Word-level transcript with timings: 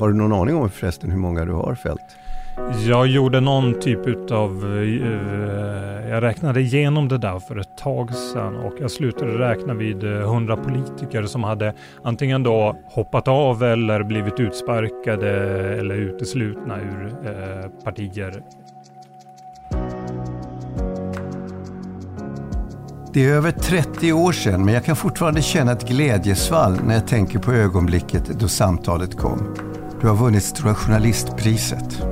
Har 0.00 0.08
du 0.08 0.14
någon 0.14 0.32
aning 0.32 0.56
om 0.56 0.70
förresten 0.70 1.10
hur 1.10 1.18
många 1.18 1.44
du 1.44 1.52
har 1.52 1.74
fällt? 1.74 2.16
Jag 2.86 3.06
gjorde 3.06 3.40
någon 3.40 3.80
typ 3.80 4.06
utav, 4.06 4.64
uh, 4.64 6.10
jag 6.10 6.22
räknade 6.22 6.60
igenom 6.60 7.08
det 7.08 7.18
där 7.18 7.38
för 7.38 7.56
ett 7.56 7.76
tag 7.76 8.14
sedan 8.14 8.56
och 8.56 8.72
jag 8.80 8.90
slutade 8.90 9.38
räkna 9.38 9.74
vid 9.74 10.02
hundra 10.04 10.56
politiker 10.56 11.22
som 11.22 11.44
hade 11.44 11.74
antingen 12.04 12.42
då 12.42 12.76
hoppat 12.84 13.28
av 13.28 13.62
eller 13.62 14.02
blivit 14.02 14.40
utsparkade 14.40 15.30
eller 15.78 15.94
uteslutna 15.94 16.80
ur 16.80 17.14
partier. 17.84 18.42
Det 23.12 23.24
är 23.26 23.34
över 23.34 23.50
30 23.50 24.12
år 24.12 24.32
sedan 24.32 24.64
men 24.64 24.74
jag 24.74 24.84
kan 24.84 24.96
fortfarande 24.96 25.42
känna 25.42 25.72
ett 25.72 25.88
glädjesvall 25.88 26.80
när 26.86 26.94
jag 26.94 27.06
tänker 27.08 27.38
på 27.38 27.52
ögonblicket 27.52 28.40
då 28.40 28.48
samtalet 28.48 29.16
kom. 29.16 29.69
Du 30.00 30.08
har 30.08 30.16
vunnit 30.16 30.44
Stora 30.44 30.74
Journalistpriset. 30.74 32.02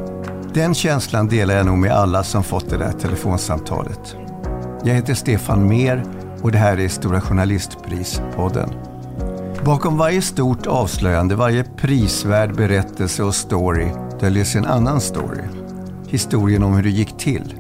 Den 0.55 0.75
känslan 0.75 1.29
delar 1.29 1.55
jag 1.55 1.67
nog 1.67 1.79
med 1.79 1.93
alla 1.93 2.25
som 2.25 2.45
fått 2.45 2.71
det 2.71 2.77
där 2.77 2.93
telefonsamtalet. 2.93 4.17
Jag 4.85 4.95
heter 4.95 5.15
Stefan 5.15 5.69
Mer 5.69 6.05
och 6.43 6.53
det 6.53 6.59
här 6.59 6.81
är 6.81 6.89
Stora 6.89 7.21
Journalistpris-podden. 7.21 8.71
Bakom 9.65 9.99
varje 9.99 10.23
stort 10.23 10.67
avslöjande, 10.67 11.35
varje 11.37 11.65
prisvärd 11.65 12.57
berättelse 12.57 13.23
och 13.23 13.35
story 13.35 13.89
döljer 14.21 14.45
sig 14.45 14.59
en 14.59 14.67
annan 14.67 15.01
story. 15.01 15.43
Historien 16.09 16.63
om 16.63 16.75
hur 16.75 16.83
det 16.83 16.91
gick 16.91 17.19
till. 17.19 17.55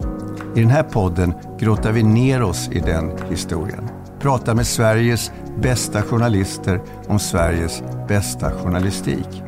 I 0.56 0.60
den 0.60 0.70
här 0.70 0.82
podden 0.82 1.34
grottar 1.58 1.92
vi 1.92 2.02
ner 2.02 2.42
oss 2.42 2.68
i 2.72 2.80
den 2.80 3.10
historien. 3.30 3.88
Pratar 4.20 4.54
med 4.54 4.66
Sveriges 4.66 5.32
bästa 5.62 6.02
journalister 6.02 6.80
om 7.06 7.18
Sveriges 7.18 7.82
bästa 8.08 8.52
journalistik. 8.52 9.42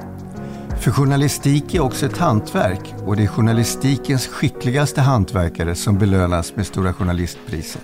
För 0.81 0.91
journalistik 0.91 1.75
är 1.75 1.81
också 1.81 2.07
ett 2.07 2.19
hantverk 2.19 2.95
och 3.07 3.17
det 3.17 3.23
är 3.23 3.27
journalistikens 3.27 4.27
skickligaste 4.27 5.01
hantverkare 5.01 5.75
som 5.75 5.99
belönas 5.99 6.57
med 6.57 6.67
Stora 6.67 6.93
Journalistpriset. 6.93 7.83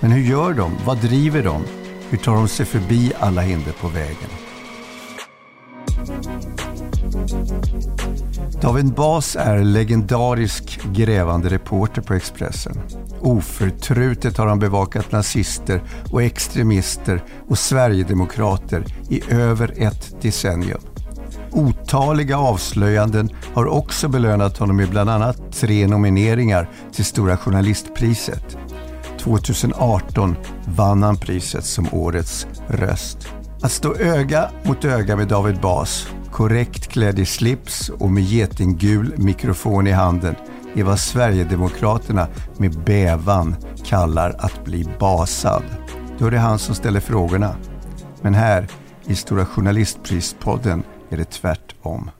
Men 0.00 0.10
hur 0.10 0.22
gör 0.22 0.54
de? 0.54 0.72
Vad 0.86 0.98
driver 0.98 1.42
de? 1.42 1.64
Hur 2.10 2.18
tar 2.18 2.34
de 2.34 2.48
sig 2.48 2.66
förbi 2.66 3.12
alla 3.20 3.40
hinder 3.40 3.72
på 3.72 3.88
vägen? 3.88 4.30
David 8.60 8.92
Bas 8.94 9.36
är 9.36 9.64
legendarisk 9.64 10.80
grävande 10.92 11.48
reporter 11.48 12.02
på 12.02 12.14
Expressen. 12.14 12.80
Oförtrutet 13.20 14.36
har 14.36 14.46
han 14.46 14.58
bevakat 14.58 15.12
nazister 15.12 15.82
och 16.12 16.22
extremister 16.22 17.22
och 17.48 17.58
sverigedemokrater 17.58 18.84
i 19.08 19.22
över 19.34 19.74
ett 19.76 20.22
decennium. 20.22 20.80
Otaliga 21.52 22.38
avslöjanden 22.38 23.30
har 23.54 23.66
också 23.66 24.08
belönat 24.08 24.58
honom 24.58 24.76
med 24.76 24.90
bland 24.90 25.10
annat 25.10 25.52
tre 25.52 25.86
nomineringar 25.86 26.68
till 26.92 27.04
Stora 27.04 27.36
Journalistpriset. 27.36 28.56
2018 29.18 30.36
vann 30.76 31.02
han 31.02 31.16
priset 31.16 31.64
som 31.64 31.88
Årets 31.92 32.46
röst. 32.68 33.28
Att 33.62 33.72
stå 33.72 33.94
öga 33.94 34.50
mot 34.64 34.84
öga 34.84 35.16
med 35.16 35.28
David 35.28 35.60
Bas, 35.60 36.08
korrekt 36.32 36.86
klädd 36.86 37.18
i 37.18 37.26
slips 37.26 37.88
och 37.88 38.10
med 38.10 38.22
getinggul 38.22 39.14
mikrofon 39.16 39.86
i 39.86 39.92
handen 39.92 40.34
är 40.74 40.84
vad 40.84 41.00
Sverigedemokraterna 41.00 42.28
med 42.56 42.78
bävan 42.84 43.56
kallar 43.84 44.36
att 44.38 44.64
bli 44.64 44.88
basad. 45.00 45.62
Då 46.18 46.26
är 46.26 46.30
det 46.30 46.38
han 46.38 46.58
som 46.58 46.74
ställer 46.74 47.00
frågorna. 47.00 47.56
Men 48.22 48.34
här 48.34 48.68
i 49.04 49.14
Stora 49.14 49.46
Journalistprispodden 49.46 50.82
är 51.10 51.16
det 51.16 51.30
tvärtom. 51.30 52.10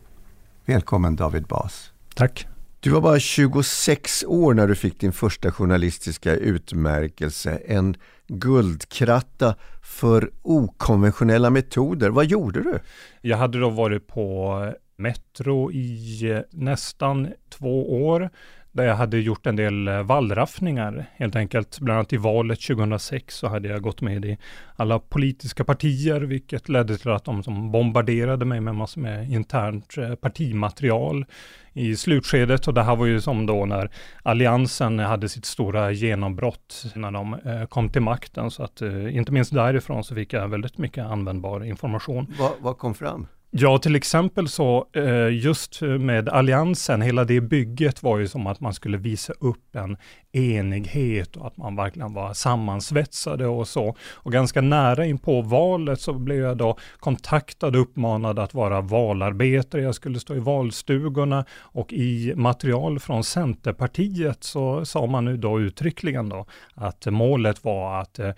Välkommen 0.65 1.17
David 1.17 1.47
Bas. 1.47 1.93
Tack. 2.15 2.47
Du 2.81 2.91
var 2.91 3.01
bara 3.01 3.19
26 3.19 4.25
år 4.25 4.55
när 4.55 4.67
du 4.67 4.75
fick 4.75 5.01
din 5.01 5.13
första 5.13 5.53
journalistiska 5.53 6.35
utmärkelse, 6.35 7.61
en 7.67 7.97
guldkratta 8.29 9.55
för 9.83 10.31
okonventionella 10.43 11.51
metoder. 11.51 12.11
Vad 12.11 12.27
gjorde 12.27 12.63
du? 12.63 12.79
Jag 13.21 13.37
hade 13.37 13.61
då 13.61 13.71
varit 13.71 14.07
på 14.07 14.73
Metro 14.97 15.73
i 15.73 16.43
nästan 16.51 17.29
två 17.51 18.07
år 18.07 18.31
där 18.77 18.85
jag 18.85 18.97
hade 18.97 19.19
gjort 19.19 19.47
en 19.47 19.57
del 19.57 19.89
eh, 19.89 20.03
vallraffningar 20.03 21.07
helt 21.17 21.37
enkelt. 21.37 21.81
Bland 21.81 21.99
annat 21.99 22.13
i 22.13 22.17
valet 22.17 22.61
2006 22.61 23.37
så 23.37 23.49
hade 23.49 23.69
jag 23.69 23.83
gått 23.83 24.01
med 24.01 24.25
i 24.25 24.39
alla 24.77 24.99
politiska 24.99 25.65
partier, 25.65 26.21
vilket 26.21 26.69
ledde 26.69 26.99
till 26.99 27.11
att 27.11 27.25
de 27.25 27.43
som 27.43 27.73
bombarderade 27.73 28.45
mig 28.45 28.61
med 28.61 28.75
massor 28.75 29.01
med 29.01 29.31
internt 29.31 29.99
eh, 29.99 30.15
partimaterial 30.15 31.25
i 31.73 31.97
slutskedet 31.97 32.69
och 32.69 32.75
det 32.75 32.83
här 32.83 32.97
var 32.97 33.07
ju 33.07 33.21
som 33.21 33.47
då 33.47 33.67
när 33.67 33.91
alliansen 34.23 34.99
hade 34.99 35.29
sitt 35.29 35.45
stora 35.45 35.91
genombrott 35.91 36.85
när 36.95 37.11
de 37.11 37.35
eh, 37.35 37.67
kom 37.67 37.89
till 37.89 38.03
makten 38.03 38.51
så 38.51 38.63
att 38.63 38.83
inte 39.11 39.33
minst 39.33 39.55
därifrån 39.55 40.05
så 40.05 40.15
fick 40.15 40.33
jag 40.33 40.49
väldigt 40.49 40.79
mycket 40.79 41.05
användbar 41.05 41.65
information. 41.65 42.35
Vad, 42.39 42.53
vad 42.61 42.79
kom 42.79 42.95
fram? 42.95 43.27
Ja, 43.51 43.79
till 43.79 43.97
exempel 43.97 44.49
så 44.49 44.89
eh, 44.93 45.29
just 45.29 45.83
med 45.83 46.29
alliansen, 46.29 47.03
hela 47.03 47.25
det 47.25 47.41
bygget 47.41 48.03
var 48.03 48.19
ju 48.19 48.29
som 48.29 48.47
att 48.47 48.61
man 48.61 48.75
skulle 48.75 48.99
visa 48.99 49.33
upp 49.41 49.77
en 49.77 49.97
enighet 50.37 51.37
och 51.37 51.47
att 51.47 51.57
man 51.57 51.77
verkligen 51.77 52.15
var 52.15 52.35
sammansvetsade 52.35 53.47
och 53.47 53.69
så. 53.69 53.97
Och 54.13 54.33
ganska 54.33 54.61
nära 54.61 55.07
in 55.07 55.19
på 55.19 55.43
valet 55.43 56.01
så 56.01 56.13
blev 56.13 56.39
jag 56.39 56.57
då 56.57 56.79
kontaktad 56.99 57.69
och 57.69 57.81
uppmanad 57.83 58.39
att 58.39 58.55
vara 58.55 58.81
valarbetare. 58.81 59.83
Jag 59.83 59.95
skulle 59.95 60.21
stå 60.21 60.35
i 60.35 60.39
valstugorna 60.39 61.45
och 61.61 61.93
i 61.93 62.35
material 62.37 63.01
från 63.01 63.25
Centerpartiet 63.25 64.45
så 64.45 64.85
sa 64.85 65.07
man 65.07 65.25
nu 65.25 65.37
då 65.37 65.61
uttryckligen 65.61 66.29
då 66.29 66.47
att 66.75 67.07
målet 67.07 67.65
var 67.65 68.01
att 68.01 68.19
eh, 68.19 68.31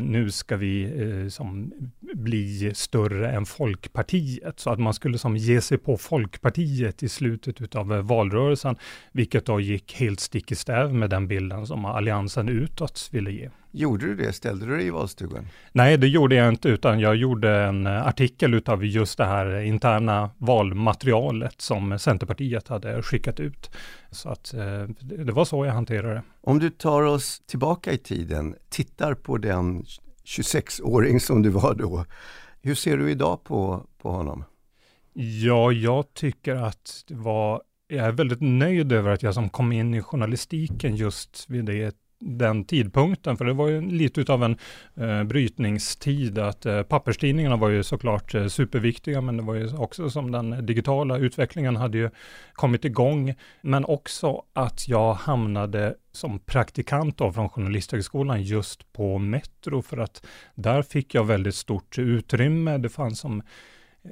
nu 0.00 0.30
ska 0.30 0.56
vi 0.56 0.84
eh, 0.84 1.28
som 1.28 1.72
bli 2.14 2.74
större 2.74 3.30
än 3.30 3.46
Folkpartiet. 3.46 4.60
Så 4.60 4.70
att 4.70 4.78
man 4.78 4.94
skulle 4.94 5.18
som 5.18 5.36
ge 5.36 5.60
sig 5.60 5.78
på 5.78 5.96
Folkpartiet 5.96 7.02
i 7.02 7.08
slutet 7.08 7.60
utav 7.60 7.92
eh, 7.92 8.02
valrörelsen, 8.02 8.76
vilket 9.12 9.46
då 9.46 9.60
gick 9.60 9.94
helt 9.94 10.20
stick 10.20 10.52
i 10.52 10.54
stäv 10.54 10.94
med 10.94 11.10
den 11.10 11.25
bilden 11.28 11.66
som 11.66 11.84
alliansen 11.84 12.48
utåt 12.48 13.08
ville 13.12 13.30
ge. 13.30 13.50
Gjorde 13.70 14.06
du 14.06 14.16
det? 14.16 14.32
Ställde 14.32 14.66
du 14.66 14.76
dig 14.76 14.86
i 14.86 14.90
valstugan? 14.90 15.48
Nej, 15.72 15.96
det 15.96 16.08
gjorde 16.08 16.34
jag 16.34 16.48
inte, 16.48 16.68
utan 16.68 17.00
jag 17.00 17.16
gjorde 17.16 17.56
en 17.56 17.86
artikel 17.86 18.54
utav 18.54 18.84
just 18.84 19.18
det 19.18 19.24
här 19.24 19.60
interna 19.60 20.30
valmaterialet 20.38 21.60
som 21.60 21.98
Centerpartiet 21.98 22.68
hade 22.68 23.02
skickat 23.02 23.40
ut. 23.40 23.70
Så 24.10 24.28
att 24.28 24.54
eh, 24.54 24.82
det 25.00 25.32
var 25.32 25.44
så 25.44 25.66
jag 25.66 25.72
hanterade 25.72 26.14
det. 26.14 26.22
Om 26.40 26.58
du 26.58 26.70
tar 26.70 27.02
oss 27.02 27.42
tillbaka 27.46 27.92
i 27.92 27.98
tiden, 27.98 28.54
tittar 28.68 29.14
på 29.14 29.38
den 29.38 29.84
26-åring 30.24 31.20
som 31.20 31.42
du 31.42 31.50
var 31.50 31.74
då. 31.74 32.04
Hur 32.62 32.74
ser 32.74 32.96
du 32.96 33.10
idag 33.10 33.44
på, 33.44 33.86
på 33.98 34.10
honom? 34.10 34.44
Ja, 35.18 35.72
jag 35.72 36.14
tycker 36.14 36.54
att 36.54 37.04
det 37.08 37.14
var 37.14 37.62
jag 37.88 38.06
är 38.06 38.12
väldigt 38.12 38.40
nöjd 38.40 38.92
över 38.92 39.10
att 39.10 39.22
jag 39.22 39.34
som 39.34 39.48
kom 39.48 39.72
in 39.72 39.94
i 39.94 40.02
journalistiken 40.02 40.96
just 40.96 41.50
vid 41.50 41.64
det 41.64 41.96
den 42.18 42.64
tidpunkten, 42.64 43.36
för 43.36 43.44
det 43.44 43.52
var 43.52 43.68
ju 43.68 43.80
lite 43.80 44.32
av 44.32 44.44
en 44.44 44.56
eh, 44.94 45.24
brytningstid, 45.24 46.38
att 46.38 46.66
eh, 46.66 46.82
papperstidningarna 46.82 47.56
var 47.56 47.68
ju 47.68 47.82
såklart 47.82 48.34
eh, 48.34 48.46
superviktiga, 48.46 49.20
men 49.20 49.36
det 49.36 49.42
var 49.42 49.54
ju 49.54 49.76
också 49.76 50.10
som 50.10 50.32
den 50.32 50.66
digitala 50.66 51.18
utvecklingen 51.18 51.76
hade 51.76 51.98
ju 51.98 52.10
kommit 52.52 52.84
igång, 52.84 53.34
men 53.60 53.84
också 53.84 54.42
att 54.52 54.88
jag 54.88 55.14
hamnade 55.14 55.94
som 56.12 56.38
praktikant 56.38 57.18
då 57.18 57.32
från 57.32 57.48
Journalisthögskolan 57.48 58.42
just 58.42 58.92
på 58.92 59.18
Metro, 59.18 59.82
för 59.82 59.96
att 59.96 60.26
där 60.54 60.82
fick 60.82 61.14
jag 61.14 61.24
väldigt 61.24 61.54
stort 61.54 61.98
utrymme. 61.98 62.78
Det 62.78 62.88
fanns 62.88 63.20
som 63.20 63.42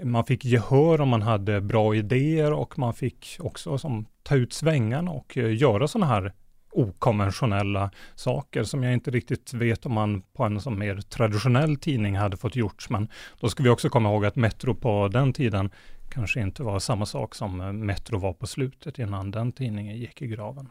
man 0.02 0.24
fick 0.24 0.44
gehör 0.44 1.00
om 1.00 1.08
man 1.08 1.22
hade 1.22 1.60
bra 1.60 1.94
idéer 1.94 2.52
och 2.52 2.78
man 2.78 2.94
fick 2.94 3.36
också 3.40 3.78
som, 3.78 4.06
ta 4.22 4.36
ut 4.36 4.52
svängarna 4.52 5.10
och 5.10 5.38
eh, 5.38 5.56
göra 5.56 5.88
sådana 5.88 6.06
här 6.06 6.32
okonventionella 6.74 7.90
saker 8.14 8.64
som 8.64 8.82
jag 8.82 8.92
inte 8.92 9.10
riktigt 9.10 9.54
vet 9.54 9.86
om 9.86 9.92
man 9.92 10.22
på 10.22 10.44
en 10.44 10.60
som 10.60 10.78
mer 10.78 10.96
traditionell 10.96 11.76
tidning 11.76 12.16
hade 12.16 12.36
fått 12.36 12.56
gjort. 12.56 12.90
Men 12.90 13.08
då 13.40 13.48
ska 13.48 13.62
vi 13.62 13.68
också 13.68 13.88
komma 13.88 14.10
ihåg 14.10 14.24
att 14.24 14.36
Metro 14.36 14.74
på 14.74 15.08
den 15.08 15.32
tiden 15.32 15.70
kanske 16.10 16.40
inte 16.40 16.62
var 16.62 16.78
samma 16.78 17.06
sak 17.06 17.34
som 17.34 17.60
eh, 17.60 17.72
Metro 17.72 18.18
var 18.18 18.32
på 18.32 18.46
slutet 18.46 18.98
innan 18.98 19.30
den 19.30 19.52
tidningen 19.52 19.96
gick 19.96 20.22
i 20.22 20.26
graven. 20.26 20.70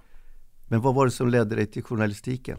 Men 0.67 0.81
vad 0.81 0.95
var 0.95 1.05
det 1.05 1.11
som 1.11 1.29
ledde 1.29 1.55
dig 1.55 1.65
till 1.65 1.83
journalistiken? 1.83 2.57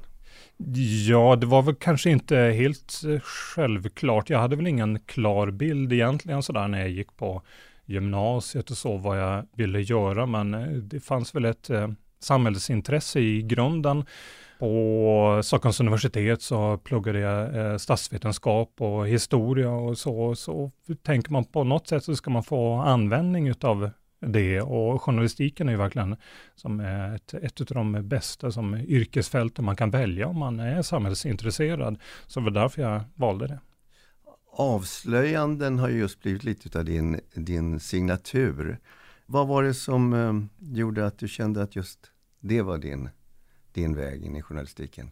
Ja, 1.08 1.36
det 1.36 1.46
var 1.46 1.62
väl 1.62 1.74
kanske 1.74 2.10
inte 2.10 2.36
helt 2.36 3.02
eh, 3.08 3.20
självklart. 3.20 4.30
Jag 4.30 4.38
hade 4.38 4.56
väl 4.56 4.66
ingen 4.66 5.00
klar 5.00 5.50
bild 5.50 5.92
egentligen 5.92 6.42
sådär 6.42 6.68
när 6.68 6.78
jag 6.78 6.90
gick 6.90 7.16
på 7.16 7.42
gymnasiet 7.86 8.70
och 8.70 8.76
så 8.76 8.96
vad 8.96 9.20
jag 9.20 9.46
ville 9.56 9.80
göra, 9.80 10.26
men 10.26 10.54
eh, 10.54 10.68
det 10.68 11.00
fanns 11.00 11.34
väl 11.34 11.44
ett 11.44 11.70
eh, 11.70 11.88
samhällsintresse 12.20 13.20
i 13.20 13.42
grunden. 13.42 14.04
På 14.58 15.40
Stockholms 15.44 15.80
universitet 15.80 16.42
så 16.42 16.78
pluggade 16.78 17.18
jag 17.18 17.56
eh, 17.56 17.76
statsvetenskap 17.76 18.80
och 18.80 19.08
historia 19.08 19.70
och 19.70 19.98
så. 19.98 20.34
Så 20.34 20.70
tänker 21.02 21.32
man 21.32 21.44
på 21.44 21.64
något 21.64 21.88
sätt 21.88 22.04
så 22.04 22.16
ska 22.16 22.30
man 22.30 22.42
få 22.42 22.72
användning 22.72 23.48
utav 23.48 23.90
det 24.26 24.60
och 24.60 25.02
journalistiken 25.02 25.68
är 25.68 25.72
ju 25.72 25.78
verkligen 25.78 26.16
som 26.54 26.80
ett, 26.80 27.34
ett 27.34 27.60
av 27.60 27.66
de 27.66 28.08
bästa 28.08 28.50
som 28.50 28.74
yrkesfälten 28.74 29.64
man 29.64 29.76
kan 29.76 29.90
välja 29.90 30.28
om 30.28 30.38
man 30.38 30.60
är 30.60 30.82
samhällsintresserad. 30.82 31.98
Så 32.26 32.40
det 32.40 32.44
var 32.44 32.50
därför 32.50 32.82
jag 32.82 33.00
valde 33.14 33.46
det. 33.46 33.60
Avslöjanden 34.56 35.78
har 35.78 35.88
ju 35.88 35.98
just 35.98 36.22
blivit 36.22 36.44
lite 36.44 36.78
av 36.78 36.84
din, 36.84 37.20
din 37.34 37.80
signatur. 37.80 38.78
Vad 39.26 39.48
var 39.48 39.62
det 39.62 39.74
som 39.74 40.12
eh, 40.12 40.74
gjorde 40.76 41.06
att 41.06 41.18
du 41.18 41.28
kände 41.28 41.62
att 41.62 41.76
just 41.76 42.10
det 42.40 42.62
var 42.62 42.78
din, 42.78 43.08
din 43.72 43.96
väg 43.96 44.24
in 44.24 44.36
i 44.36 44.42
journalistiken? 44.42 45.10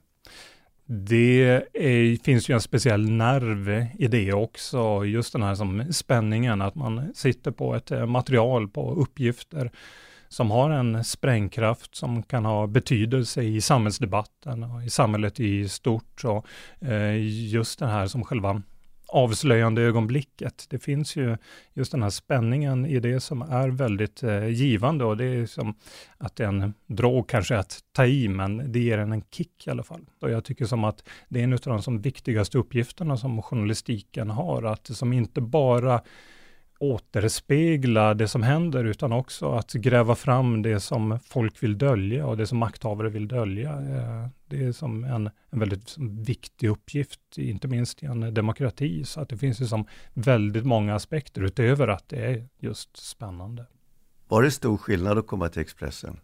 Det 0.95 1.65
är, 1.73 2.25
finns 2.25 2.49
ju 2.49 2.55
en 2.55 2.61
speciell 2.61 3.11
nerv 3.11 3.87
i 3.99 4.09
det 4.09 4.33
också, 4.33 5.05
just 5.05 5.33
den 5.33 5.43
här 5.43 5.55
som 5.55 5.93
spänningen, 5.93 6.63
att 6.63 6.75
man 6.75 7.15
sitter 7.15 7.51
på 7.51 7.75
ett 7.75 7.91
eh, 7.91 8.07
material, 8.07 8.69
på 8.69 8.95
uppgifter 8.95 9.71
som 10.29 10.51
har 10.51 10.71
en 10.71 11.05
sprängkraft 11.05 11.95
som 11.95 12.23
kan 12.23 12.45
ha 12.45 12.67
betydelse 12.67 13.43
i 13.43 13.61
samhällsdebatten 13.61 14.63
och 14.63 14.85
i 14.85 14.91
samhället 14.91 15.41
i 15.41 15.69
stort. 15.69 16.25
och 16.25 16.47
eh, 16.89 17.17
just 17.53 17.79
det 17.79 17.87
här 17.87 18.07
som 18.07 18.25
själva 18.25 18.63
avslöjande 19.13 19.83
ögonblicket. 19.83 20.67
Det 20.71 20.79
finns 20.79 21.17
ju 21.17 21.37
just 21.75 21.93
den 21.93 22.03
här 22.03 22.11
spänningen 22.11 22.87
i 22.87 23.01
det 23.01 23.21
som 23.21 23.43
är 23.43 23.69
väldigt 23.69 24.23
eh, 24.23 24.49
givande 24.49 25.05
och 25.05 25.17
det 25.17 25.25
är 25.25 25.47
som 25.47 25.75
att 26.19 26.41
en 26.41 26.75
drog 26.87 27.29
kanske 27.29 27.59
att 27.59 27.81
ta 27.93 28.07
i, 28.07 28.29
men 28.29 28.73
det 28.73 28.81
ger 28.81 28.99
en 28.99 29.13
en 29.13 29.23
kick 29.31 29.67
i 29.67 29.71
alla 29.71 29.83
fall. 29.83 30.07
Och 30.21 30.31
jag 30.31 30.45
tycker 30.45 30.65
som 30.65 30.85
att 30.85 31.09
det 31.29 31.41
är 31.41 31.45
en 31.45 31.53
av 31.53 31.59
de 31.65 31.83
som 31.83 32.01
viktigaste 32.01 32.59
uppgifterna 32.59 33.17
som 33.17 33.43
journalistiken 33.43 34.31
har, 34.31 34.63
att 34.63 34.87
som 34.87 35.13
inte 35.13 35.41
bara 35.41 36.01
återspegla 36.83 38.15
det 38.15 38.29
som 38.29 38.43
händer, 38.43 38.85
utan 38.85 39.13
också 39.13 39.53
att 39.53 39.73
gräva 39.73 40.15
fram 40.15 40.63
det 40.63 40.81
som 40.81 41.19
folk 41.25 41.63
vill 41.63 41.79
dölja 41.79 42.27
och 42.27 42.37
det 42.37 42.47
som 42.47 42.59
makthavare 42.59 43.09
vill 43.09 43.29
dölja. 43.29 43.71
Eh, 43.71 44.27
det 44.47 44.65
är 44.65 44.73
som 44.73 45.05
en, 45.05 45.31
en 45.51 45.59
väldigt 45.59 45.97
viktig 46.27 46.69
uppgift, 46.69 47.21
inte 47.37 47.69
minst 47.69 48.03
i 48.03 48.07
en 48.07 48.35
demokrati. 48.35 49.05
Så 49.05 49.21
att 49.21 49.29
det 49.29 49.37
finns 49.37 49.61
ju 49.61 49.67
som 49.67 49.87
väldigt 50.15 50.65
många 50.65 50.95
aspekter 50.95 51.43
utöver 51.43 51.89
att 51.89 52.09
det 52.09 52.27
är 52.27 52.49
just 52.59 52.97
spännande. 52.97 53.67
Var 54.29 54.43
det 54.43 54.51
stor 54.51 54.77
skillnad 54.77 55.19
att 55.19 55.27
komma 55.27 55.49
till 55.49 55.63
Expressen? 55.63 56.21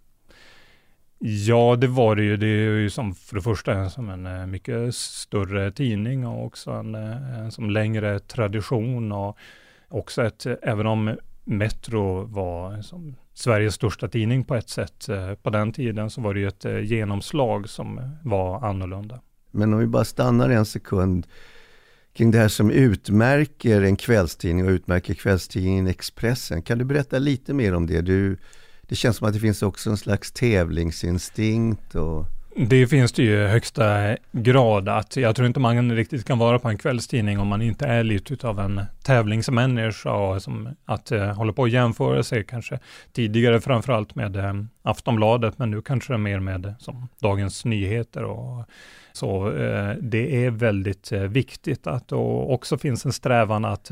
Ja, 1.18 1.76
det 1.76 1.86
var 1.86 2.16
det 2.16 2.22
ju. 2.22 2.36
Det 2.36 2.46
är 2.46 2.76
ju 2.76 2.90
som 2.90 3.14
för 3.14 3.34
det 3.36 3.42
första 3.42 3.90
som 3.90 4.10
en 4.10 4.26
eh, 4.26 4.46
mycket 4.46 4.94
större 4.94 5.72
tidning 5.72 6.26
och 6.26 6.46
också 6.46 6.70
en, 6.70 6.94
eh, 6.94 7.38
en 7.38 7.52
som 7.52 7.70
längre 7.70 8.18
tradition 8.18 9.12
och 9.12 9.38
också 9.88 10.22
ett, 10.22 10.46
även 10.62 10.86
om 10.86 11.16
Metro 11.44 12.24
var 12.24 12.82
som 12.82 13.16
Sveriges 13.34 13.74
största 13.74 14.08
tidning 14.08 14.44
på 14.44 14.54
ett 14.54 14.68
sätt 14.68 15.08
eh, 15.08 15.34
på 15.34 15.50
den 15.50 15.72
tiden, 15.72 16.10
så 16.10 16.20
var 16.20 16.34
det 16.34 16.40
ju 16.40 16.48
ett 16.48 16.64
eh, 16.64 16.80
genomslag 16.80 17.68
som 17.68 18.00
var 18.22 18.64
annorlunda. 18.64 19.20
Men 19.50 19.72
om 19.72 19.80
vi 19.80 19.86
bara 19.86 20.04
stannar 20.04 20.50
en 20.50 20.66
sekund 20.66 21.26
kring 22.12 22.30
det 22.30 22.38
här 22.38 22.48
som 22.48 22.70
utmärker 22.70 23.82
en 23.82 23.96
kvällstidning 23.96 24.64
och 24.64 24.70
utmärker 24.70 25.14
kvällstidningen 25.14 25.86
Expressen. 25.86 26.62
Kan 26.62 26.78
du 26.78 26.84
berätta 26.84 27.18
lite 27.18 27.54
mer 27.54 27.74
om 27.74 27.86
det? 27.86 28.00
Du, 28.00 28.38
det 28.82 28.94
känns 28.96 29.16
som 29.16 29.28
att 29.28 29.34
det 29.34 29.40
finns 29.40 29.62
också 29.62 29.90
en 29.90 29.96
slags 29.96 30.32
tävlingsinstinkt 30.32 31.94
och 31.94 32.26
det 32.66 32.86
finns 32.86 33.12
det 33.12 33.22
ju 33.22 33.44
i 33.44 33.46
högsta 33.46 34.16
grad 34.32 34.88
att 34.88 35.16
jag 35.16 35.36
tror 35.36 35.46
inte 35.46 35.60
man 35.60 35.92
riktigt 35.92 36.24
kan 36.24 36.38
vara 36.38 36.58
på 36.58 36.68
en 36.68 36.78
kvällstidning 36.78 37.40
om 37.40 37.48
man 37.48 37.62
inte 37.62 37.86
är 37.86 38.04
lite 38.04 38.48
av 38.48 38.60
en 38.60 38.80
tävlingsmänniska 39.02 40.12
och 40.12 40.42
som 40.42 40.68
att 40.84 41.12
uh, 41.12 41.22
hålla 41.22 41.52
på 41.52 41.62
och 41.62 41.68
jämföra 41.68 42.22
sig 42.22 42.44
kanske 42.44 42.78
tidigare 43.12 43.60
framförallt 43.60 44.14
med 44.14 44.36
uh, 44.36 44.64
Aftonbladet 44.82 45.58
men 45.58 45.70
nu 45.70 45.82
kanske 45.82 46.12
det 46.12 46.16
är 46.16 46.18
mer 46.18 46.40
med 46.40 46.66
eh, 46.66 46.72
som 46.78 47.08
Dagens 47.18 47.64
Nyheter 47.64 48.24
och 48.24 48.64
så. 49.12 49.50
Uh, 49.50 49.94
det 50.00 50.44
är 50.44 50.50
väldigt 50.50 51.12
viktigt 51.12 51.86
att 51.86 52.08
det 52.08 52.16
också 52.16 52.78
finns 52.78 53.04
en 53.04 53.12
strävan 53.12 53.64
att 53.64 53.90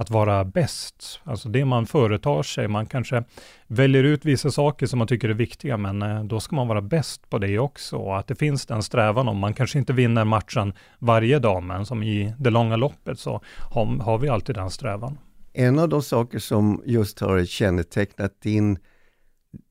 att 0.00 0.10
vara 0.10 0.44
bäst. 0.44 1.20
Alltså 1.24 1.48
det 1.48 1.64
man 1.64 1.86
företar 1.86 2.42
sig. 2.42 2.68
Man 2.68 2.86
kanske 2.86 3.24
väljer 3.66 4.04
ut 4.04 4.24
vissa 4.24 4.50
saker 4.50 4.86
som 4.86 4.98
man 4.98 5.08
tycker 5.08 5.28
är 5.28 5.34
viktiga, 5.34 5.76
men 5.76 6.02
eh, 6.02 6.24
då 6.24 6.40
ska 6.40 6.56
man 6.56 6.68
vara 6.68 6.80
bäst 6.80 7.30
på 7.30 7.38
det 7.38 7.58
också. 7.58 7.96
Och 7.96 8.18
att 8.18 8.26
det 8.26 8.34
finns 8.34 8.66
den 8.66 8.82
strävan 8.82 9.28
om, 9.28 9.38
man 9.38 9.54
kanske 9.54 9.78
inte 9.78 9.92
vinner 9.92 10.24
matchen 10.24 10.72
varje 10.98 11.38
dag, 11.38 11.62
men 11.62 11.86
som 11.86 12.02
i 12.02 12.34
det 12.38 12.50
långa 12.50 12.76
loppet 12.76 13.18
så 13.18 13.42
har, 13.70 14.02
har 14.02 14.18
vi 14.18 14.28
alltid 14.28 14.54
den 14.54 14.70
strävan. 14.70 15.18
En 15.52 15.78
av 15.78 15.88
de 15.88 16.02
saker 16.02 16.38
som 16.38 16.82
just 16.86 17.20
har 17.20 17.44
kännetecknat 17.44 18.40
din, 18.40 18.78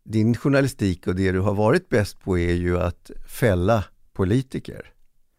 din 0.03 0.35
journalistik 0.35 1.07
och 1.07 1.15
det 1.15 1.31
du 1.31 1.39
har 1.39 1.53
varit 1.53 1.89
bäst 1.89 2.19
på 2.19 2.37
är 2.37 2.53
ju 2.53 2.79
att 2.79 3.11
fälla 3.27 3.83
politiker. 4.13 4.81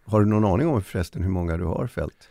Har 0.05 0.21
du 0.21 0.27
någon 0.27 0.45
aning 0.45 0.69
om 0.69 0.83
förresten 0.83 1.23
hur 1.23 1.31
många 1.31 1.57
du 1.57 1.65
har 1.65 1.87
fällt? 1.87 2.29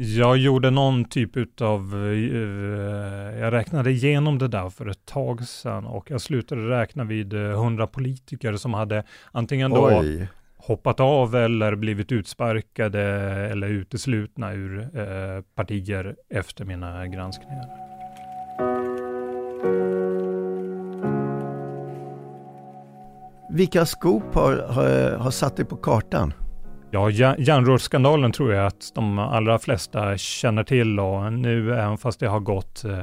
Jag 0.00 0.36
gjorde 0.36 0.70
någon 0.70 1.04
typ 1.04 1.60
av, 1.60 1.94
uh, 1.94 3.38
jag 3.38 3.52
räknade 3.52 3.90
igenom 3.90 4.38
det 4.38 4.48
där 4.48 4.70
för 4.70 4.86
ett 4.86 5.06
tag 5.06 5.48
sedan 5.48 5.86
och 5.86 6.10
jag 6.10 6.20
slutade 6.20 6.70
räkna 6.70 7.04
vid 7.04 7.32
hundra 7.32 7.84
uh, 7.84 7.90
politiker 7.90 8.52
som 8.56 8.74
hade 8.74 9.04
antingen 9.32 9.70
då 9.70 9.90
Oj. 10.00 10.28
hoppat 10.56 11.00
av 11.00 11.34
eller 11.36 11.74
blivit 11.74 12.12
utsparkade 12.12 13.02
eller 13.52 13.68
uteslutna 13.68 14.52
ur 14.52 14.78
uh, 14.78 15.42
partier 15.54 16.16
efter 16.30 16.64
mina 16.64 17.06
granskningar. 17.06 17.66
Vilka 23.50 23.86
skop 23.86 24.34
har, 24.34 24.56
har, 24.56 25.16
har 25.18 25.30
satt 25.30 25.56
dig 25.56 25.64
på 25.64 25.76
kartan? 25.76 26.32
Ja, 26.90 27.10
järnrörsskandalen 27.10 28.32
tror 28.32 28.52
jag 28.52 28.66
att 28.66 28.92
de 28.94 29.18
allra 29.18 29.58
flesta 29.58 30.18
känner 30.18 30.64
till 30.64 31.00
och 31.00 31.32
nu, 31.32 31.72
även 31.72 31.98
fast 31.98 32.20
det 32.20 32.28
har 32.28 32.40
gått 32.40 32.84
eh, 32.84 32.98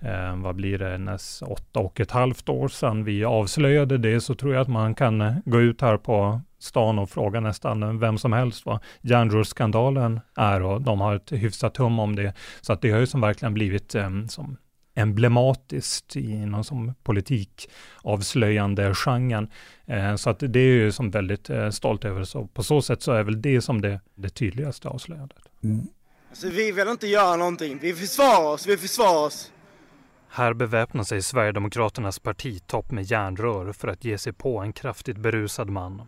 eh 0.00 0.36
vad 0.36 0.56
blir 0.56 0.78
det, 0.78 0.98
näst 0.98 1.42
åtta 1.42 1.80
och 1.80 2.00
ett 2.00 2.10
halvt 2.10 2.48
år 2.48 2.68
sedan 2.68 3.04
vi 3.04 3.24
avslöjade 3.24 3.98
det, 3.98 4.20
så 4.20 4.34
tror 4.34 4.54
jag 4.54 4.60
att 4.60 4.68
man 4.68 4.94
kan 4.94 5.20
eh, 5.20 5.34
gå 5.44 5.60
ut 5.60 5.80
här 5.80 5.96
på 5.96 6.40
stan 6.58 6.98
och 6.98 7.10
fråga 7.10 7.40
nästan 7.40 7.98
vem 7.98 8.18
som 8.18 8.32
helst 8.32 8.66
vad 8.66 8.78
järnrörsskandalen 9.00 10.20
är 10.36 10.62
och 10.62 10.82
de 10.82 11.00
har 11.00 11.14
ett 11.14 11.32
hyfsat 11.32 11.76
hum 11.76 11.98
om 11.98 12.16
det. 12.16 12.32
Så 12.60 12.72
att 12.72 12.82
det 12.82 12.90
har 12.90 12.98
ju 12.98 13.06
som 13.06 13.20
verkligen 13.20 13.54
blivit 13.54 13.94
eh, 13.94 14.10
som 14.28 14.56
emblematiskt 14.98 16.16
i 16.16 16.36
någon 16.36 16.64
som 16.64 16.94
politikavslöjande 17.02 18.94
genren. 18.94 19.50
Eh, 19.86 20.16
så 20.16 20.30
att 20.30 20.38
det 20.38 20.60
är 20.60 20.72
ju 20.72 20.92
som 20.92 21.10
väldigt 21.10 21.50
eh, 21.50 21.70
stolt 21.70 22.04
över. 22.04 22.24
Så 22.24 22.46
på 22.46 22.62
så 22.62 22.82
sätt 22.82 23.02
så 23.02 23.12
är 23.12 23.22
väl 23.22 23.42
det 23.42 23.60
som 23.60 23.80
det, 23.80 24.00
det 24.14 24.28
tydligaste 24.28 24.88
avslöjandet. 24.88 25.38
Mm. 25.64 25.86
Alltså 26.30 26.48
vi 26.48 26.72
vill 26.72 26.88
inte 26.88 27.06
göra 27.06 27.36
någonting. 27.36 27.78
Vi 27.82 27.94
försvarar 27.94 28.52
oss, 28.52 28.66
vi 28.66 28.76
försvarar 28.76 29.26
oss. 29.26 29.52
Här 30.30 30.54
beväpnar 30.54 31.04
sig 31.04 31.22
Sverigedemokraternas 31.22 32.18
partitopp 32.18 32.90
med 32.90 33.04
järnrör 33.04 33.72
för 33.72 33.88
att 33.88 34.04
ge 34.04 34.18
sig 34.18 34.32
på 34.32 34.58
en 34.58 34.72
kraftigt 34.72 35.16
berusad 35.16 35.70
man. 35.70 36.02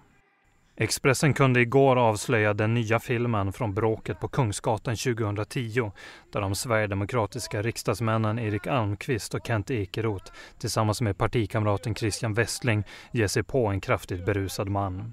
Expressen 0.83 1.35
kunde 1.35 1.61
igår 1.61 1.97
avslöja 1.97 2.55
den 2.55 2.75
nya 2.75 3.01
filmen 3.01 3.53
från 3.53 3.75
bråket 3.75 4.21
på 4.21 4.29
Kungsgatan 4.29 4.97
2010 4.97 5.93
där 6.33 6.41
de 6.41 6.55
sverigedemokratiska 6.55 7.63
riksdagsmännen 7.63 8.39
Erik 8.39 8.67
Almqvist 8.67 9.35
och 9.35 9.47
Kent 9.47 9.71
Ekeroth 9.71 10.33
tillsammans 10.59 11.01
med 11.01 11.19
partikamraten 11.19 11.95
Christian 11.95 12.35
Westling 12.35 12.85
ger 13.13 13.27
sig 13.27 13.43
på 13.43 13.67
en 13.67 13.81
kraftigt 13.81 14.27
berusad 14.27 14.69
man. 14.69 15.13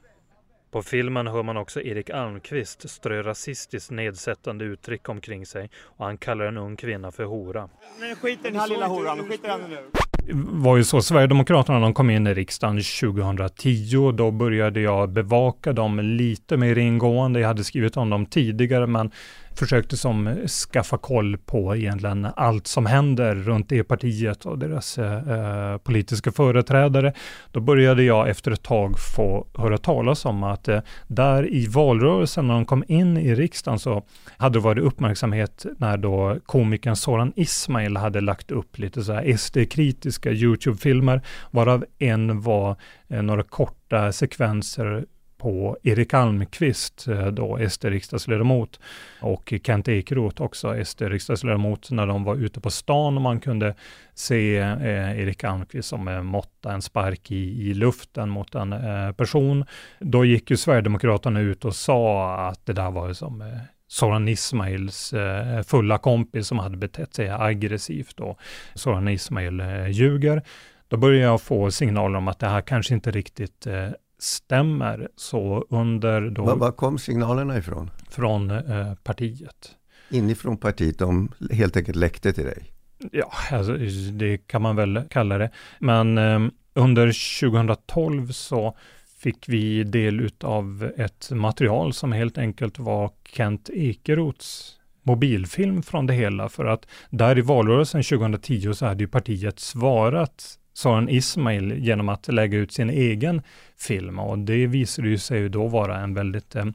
På 0.72 0.82
filmen 0.82 1.28
hör 1.28 1.44
man 1.44 1.58
också 1.58 1.82
Erik 1.82 2.10
Almqvist 2.10 2.90
strö 2.90 3.24
rasistiskt 3.24 3.92
nedsättande 3.92 4.66
uttryck 4.66 5.10
omkring 5.10 5.46
sig 5.46 5.70
och 5.84 6.06
han 6.06 6.18
kallar 6.18 6.46
en 6.46 6.58
ung 6.58 6.76
kvinna 6.76 7.12
för 7.12 7.24
hora. 7.24 7.70
Men 8.00 8.16
skit 8.16 8.40
i 8.40 8.44
den 8.44 8.56
här 8.56 8.68
lilla 8.68 8.88
horan, 8.88 9.30
skit 9.30 9.46
i 9.46 9.48
henne 9.48 9.68
nu 9.68 10.07
var 10.34 10.78
ju 10.78 10.84
så, 10.84 11.02
Sverigedemokraterna 11.02 11.80
de 11.80 11.94
kom 11.94 12.10
in 12.10 12.28
i 12.28 12.34
riksdagen 12.34 12.82
2010, 13.02 14.12
då 14.12 14.32
började 14.32 14.80
jag 14.80 15.10
bevaka 15.10 15.74
dem 15.74 16.00
lite 16.00 16.58
mer 16.58 16.78
ingående. 16.78 17.40
Jag 17.40 17.48
hade 17.48 17.64
skrivit 17.64 17.98
om 17.98 18.10
dem 18.10 18.26
tidigare, 18.26 18.88
men 18.88 19.12
försökte 19.58 19.98
som 19.98 20.48
skaffa 20.48 20.98
koll 20.98 21.38
på 21.38 21.76
egentligen 21.76 22.28
allt 22.36 22.68
som 22.68 22.86
händer 22.86 23.36
runt 23.36 23.70
det 23.70 23.84
partiet 23.84 24.46
och 24.46 24.60
deras 24.60 24.98
eh, 24.98 25.30
eh, 25.30 25.78
politiska 25.78 26.32
företrädare. 26.32 27.14
Då 27.52 27.60
började 27.60 28.04
jag 28.04 28.30
efter 28.30 28.52
ett 28.52 28.64
tag 28.64 28.96
få 29.16 29.48
höra 29.58 29.78
talas 29.78 30.26
om 30.26 30.44
att 30.44 30.68
eh, 30.68 30.80
där 31.08 31.54
i 31.54 31.68
valrörelsen 31.68 32.48
när 32.48 32.54
de 32.54 32.66
kom 32.66 32.84
in 32.88 33.18
i 33.18 33.36
riksdagen 33.36 33.80
så 33.80 34.04
hade 34.38 34.60
det 34.60 34.64
varit 34.64 34.84
uppmärksamhet 34.84 35.66
när 35.78 35.98
då 35.98 36.38
komikern 36.46 36.96
Soran 36.96 37.34
Ismail 37.36 37.98
hade 37.98 38.22
lagt 38.22 38.52
upp 38.52 38.78
lite 38.78 39.04
så 39.04 39.14
här 39.14 39.38
SD-kritiska 39.38 40.32
YouTube-filmer, 40.32 41.22
varav 41.52 41.86
en 42.00 42.42
var 42.42 42.76
eh, 43.08 43.22
några 43.22 43.44
korta 43.44 44.12
sekvenser 44.12 45.06
på 45.38 45.78
Erik 45.84 46.14
Almqvist, 46.14 47.08
eh, 47.08 47.28
då 47.28 47.58
SD-riksdagsledamot, 47.70 48.80
och 49.22 49.54
Kent 49.64 49.88
Ekeroth 49.88 50.42
också, 50.42 50.86
SD-riksdagsledamot, 50.86 51.92
när 51.92 52.08
de 52.08 52.24
var 52.24 52.36
ute 52.36 52.60
på 52.60 52.70
stan 52.70 53.16
och 53.16 53.22
man 53.22 53.40
kunde 53.40 53.76
se 54.14 54.58
eh, 54.58 55.20
Erik 55.20 55.44
Almqvist 55.44 55.90
som 55.90 56.08
eh, 56.08 56.22
måtta 56.22 56.74
en 56.74 56.82
spark 56.82 57.32
i, 57.32 57.70
i 57.70 57.74
luften 57.74 58.30
mot 58.30 58.56
en 58.56 58.74
eh, 58.74 59.12
person. 59.12 59.66
Då 60.00 60.26
gick 60.26 60.52
ju 60.52 60.58
Sverigedemokraterna 60.58 61.40
ut 61.40 61.66
och 61.66 61.76
sa 61.76 62.36
att 62.36 62.66
det 62.66 62.74
där 62.74 62.92
var 62.92 63.14
som 63.14 63.42
eh, 63.42 63.48
Soran 63.88 64.28
Ismails 64.28 65.14
eh, 65.14 65.64
fulla 65.64 65.98
kompis 65.98 66.48
som 66.48 66.60
hade 66.60 66.78
betett 66.78 67.14
sig 67.14 67.30
aggressivt 67.30 68.20
och 68.20 68.40
Soran 68.76 69.08
Ismail 69.08 69.60
eh, 69.60 69.88
ljuger. 69.88 70.44
Då 70.88 70.98
började 70.98 71.26
jag 71.26 71.42
få 71.42 71.72
signaler 71.72 72.18
om 72.18 72.28
att 72.28 72.40
det 72.40 72.48
här 72.48 72.62
kanske 72.62 72.94
inte 72.94 73.12
riktigt 73.12 73.68
eh, 73.68 73.90
stämmer. 74.20 75.10
Så 75.16 75.66
under 75.70 76.30
då... 76.30 76.46
Var, 76.46 76.56
var 76.56 76.72
kom 76.72 76.98
signalerna 76.98 77.58
ifrån? 77.58 77.92
Från 78.10 78.52
eh, 78.52 78.94
partiet. 79.04 79.76
Inifrån 80.10 80.58
partiet, 80.58 81.00
de 81.00 81.32
helt 81.52 81.78
enkelt 81.78 81.98
läckte 81.98 82.34
till 82.34 82.46
dig? 82.46 82.72
Ja, 83.12 83.32
alltså, 83.52 83.74
det 84.12 84.38
kan 84.38 84.62
man 84.62 84.76
väl 84.76 85.02
kalla 85.10 85.38
det. 85.38 85.52
Men 85.80 86.18
eh, 86.18 86.40
under 86.74 87.40
2012 87.42 88.32
så 88.32 88.78
fick 89.20 89.50
vi 89.50 89.84
del 89.84 90.30
av 90.42 90.92
ett 90.98 91.32
material 91.32 91.94
som 91.94 92.12
helt 92.12 92.38
enkelt 92.38 92.80
var 92.80 93.12
Kent 93.26 93.70
Ekerots 93.74 94.78
mobilfilm 95.04 95.84
från 95.84 96.06
det 96.08 96.14
hela. 96.14 96.50
För 96.50 96.66
att 96.66 96.88
där 97.10 97.38
i 97.38 97.42
valrörelsen 97.42 98.04
2010 98.04 98.74
så 98.74 98.86
hade 98.86 99.04
ju 99.04 99.08
partiet 99.08 99.60
svarat 99.60 100.60
Soran 100.78 101.10
Ismail 101.10 101.74
genom 101.78 102.10
att 102.10 102.28
lägga 102.28 102.58
ut 102.58 102.72
sin 102.72 102.90
egen 102.90 103.42
film 103.78 104.20
och 104.20 104.40
det 104.40 104.68
visade 104.68 105.08
ju 105.08 105.18
sig 105.18 105.50
då 105.50 105.68
vara 105.68 106.00
en 106.00 106.14
väldigt 106.14 106.56
eh, 106.56 106.66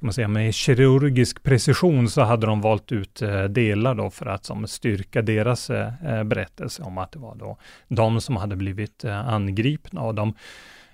man 0.00 0.12
säga, 0.12 0.28
med 0.28 0.54
kirurgisk 0.54 1.42
precision 1.42 2.08
så 2.08 2.22
hade 2.22 2.46
de 2.46 2.60
valt 2.60 2.92
ut 2.92 3.22
eh, 3.22 3.44
delar 3.44 3.94
då 3.94 4.10
för 4.10 4.26
att 4.26 4.44
som, 4.44 4.66
styrka 4.66 5.22
deras 5.22 5.70
eh, 5.70 5.92
eh, 6.06 6.24
berättelse 6.24 6.82
om 6.82 6.98
att 6.98 7.12
det 7.12 7.18
var 7.18 7.34
då 7.34 7.56
de 7.88 8.20
som 8.20 8.36
hade 8.36 8.56
blivit 8.56 9.04
angripna 9.04 10.00
av 10.00 10.14
dem. 10.14 10.34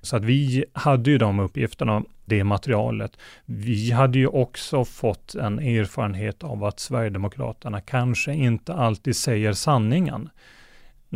så 0.00 0.16
att 0.16 0.24
vi 0.24 0.64
hade 0.72 1.10
ju 1.10 1.18
de 1.18 1.40
uppgifterna, 1.40 2.02
det 2.24 2.44
materialet. 2.44 3.18
Vi 3.44 3.90
hade 3.90 4.18
ju 4.18 4.26
också 4.26 4.84
fått 4.84 5.34
en 5.34 5.58
erfarenhet 5.58 6.44
av 6.44 6.64
att 6.64 6.80
Sverigedemokraterna 6.80 7.80
kanske 7.80 8.34
inte 8.34 8.74
alltid 8.74 9.16
säger 9.16 9.52
sanningen 9.52 10.28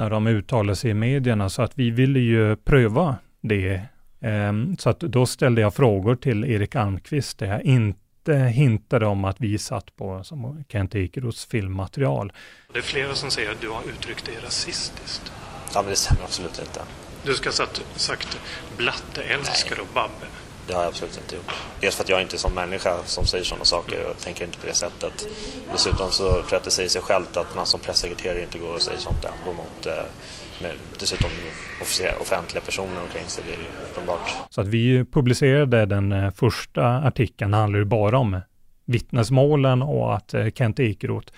när 0.00 0.10
de 0.10 0.26
uttalar 0.26 0.74
sig 0.74 0.90
i 0.90 0.94
medierna, 0.94 1.48
så 1.48 1.62
att 1.62 1.72
vi 1.74 1.90
ville 1.90 2.20
ju 2.20 2.56
pröva 2.56 3.16
det. 3.40 3.82
Ehm, 4.20 4.76
så 4.76 4.90
att 4.90 5.00
då 5.00 5.26
ställde 5.26 5.60
jag 5.60 5.74
frågor 5.74 6.16
till 6.16 6.44
Erik 6.44 6.76
Almqvist, 6.76 7.38
där 7.38 7.46
jag 7.46 7.62
inte 7.62 8.34
hintade 8.34 9.06
om 9.06 9.24
att 9.24 9.40
vi 9.40 9.58
satt 9.58 9.96
på 9.96 10.24
som 10.24 10.64
Kent 10.68 10.94
Ekeroths 10.94 11.46
filmmaterial. 11.46 12.32
Det 12.72 12.78
är 12.78 12.82
flera 12.82 13.14
som 13.14 13.30
säger 13.30 13.50
att 13.50 13.60
du 13.60 13.68
har 13.68 13.82
uttryckt 13.88 14.26
dig 14.26 14.34
rasistiskt. 14.44 15.32
Ja, 15.74 15.82
men 15.82 15.90
det 15.90 15.96
stämmer 15.96 16.22
absolut 16.22 16.58
inte. 16.58 16.80
Du 17.24 17.34
ska 17.34 17.50
ha 17.50 17.66
sagt 17.96 18.40
blatteälskare 18.76 19.80
och 19.80 19.94
babbe. 19.94 20.26
Det 20.70 20.76
har 20.76 20.82
jag 20.82 20.88
absolut 20.88 21.16
inte 21.16 21.34
gjort. 21.34 21.52
Dels 21.80 21.96
för 21.96 22.04
att 22.04 22.08
jag 22.08 22.22
inte 22.22 22.36
är 22.36 22.38
som 22.38 22.54
människa 22.54 22.98
som 23.04 23.26
säger 23.26 23.44
sådana 23.44 23.64
saker 23.64 24.10
och 24.10 24.18
tänker 24.18 24.44
inte 24.44 24.58
på 24.58 24.66
det 24.66 24.74
sättet. 24.74 25.28
Dessutom 25.72 26.10
så 26.10 26.22
tror 26.22 26.44
jag 26.50 26.56
att 26.56 26.64
det 26.64 26.70
säger 26.70 26.88
sig 26.88 27.02
självt 27.02 27.36
att 27.36 27.56
man 27.56 27.66
som 27.66 27.80
pressekreterare 27.80 28.42
inte 28.42 28.58
går 28.58 28.74
och 28.74 28.82
säger 28.82 28.98
sånt 28.98 29.22
där. 29.22 29.30
Mot, 29.46 29.86
eh, 29.86 29.92
med 30.62 30.72
dessutom 30.98 31.30
offentliga 32.20 32.60
personer 32.60 33.02
omkring 33.02 33.24
sig, 33.26 33.44
det 33.46 33.52
är 33.52 33.58
ju 33.58 33.90
uppenbart. 33.90 34.30
Så 34.50 34.60
att 34.60 34.66
vi 34.66 35.04
publicerade 35.04 35.86
den 35.86 36.12
eh, 36.12 36.30
första 36.30 36.86
artikeln, 36.86 37.54
handlar 37.54 37.78
ju 37.78 37.84
bara 37.84 38.18
om 38.18 38.40
vittnesmålen 38.84 39.82
och 39.82 40.14
att 40.14 40.34
eh, 40.34 40.46
Kent 40.50 40.80
Ekeroth 40.80 41.32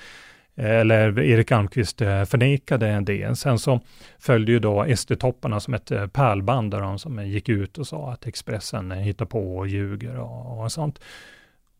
eller 0.56 1.18
Erik 1.18 1.52
Almqvist 1.52 2.00
eh, 2.00 2.24
förnekade 2.24 3.00
det. 3.00 3.38
Sen 3.38 3.58
så 3.58 3.80
följde 4.18 4.52
ju 4.52 4.58
då 4.58 4.84
SD-topparna 4.96 5.60
som 5.60 5.74
ett 5.74 5.90
eh, 5.90 6.06
pärlband 6.06 6.70
där 6.70 6.80
de 6.80 6.98
som 6.98 7.26
gick 7.26 7.48
ut 7.48 7.78
och 7.78 7.86
sa 7.86 8.12
att 8.12 8.26
Expressen 8.26 8.92
eh, 8.92 8.98
hittar 8.98 9.26
på 9.26 9.56
och 9.56 9.68
ljuger 9.68 10.18
och, 10.18 10.62
och 10.62 10.72
sånt. 10.72 11.00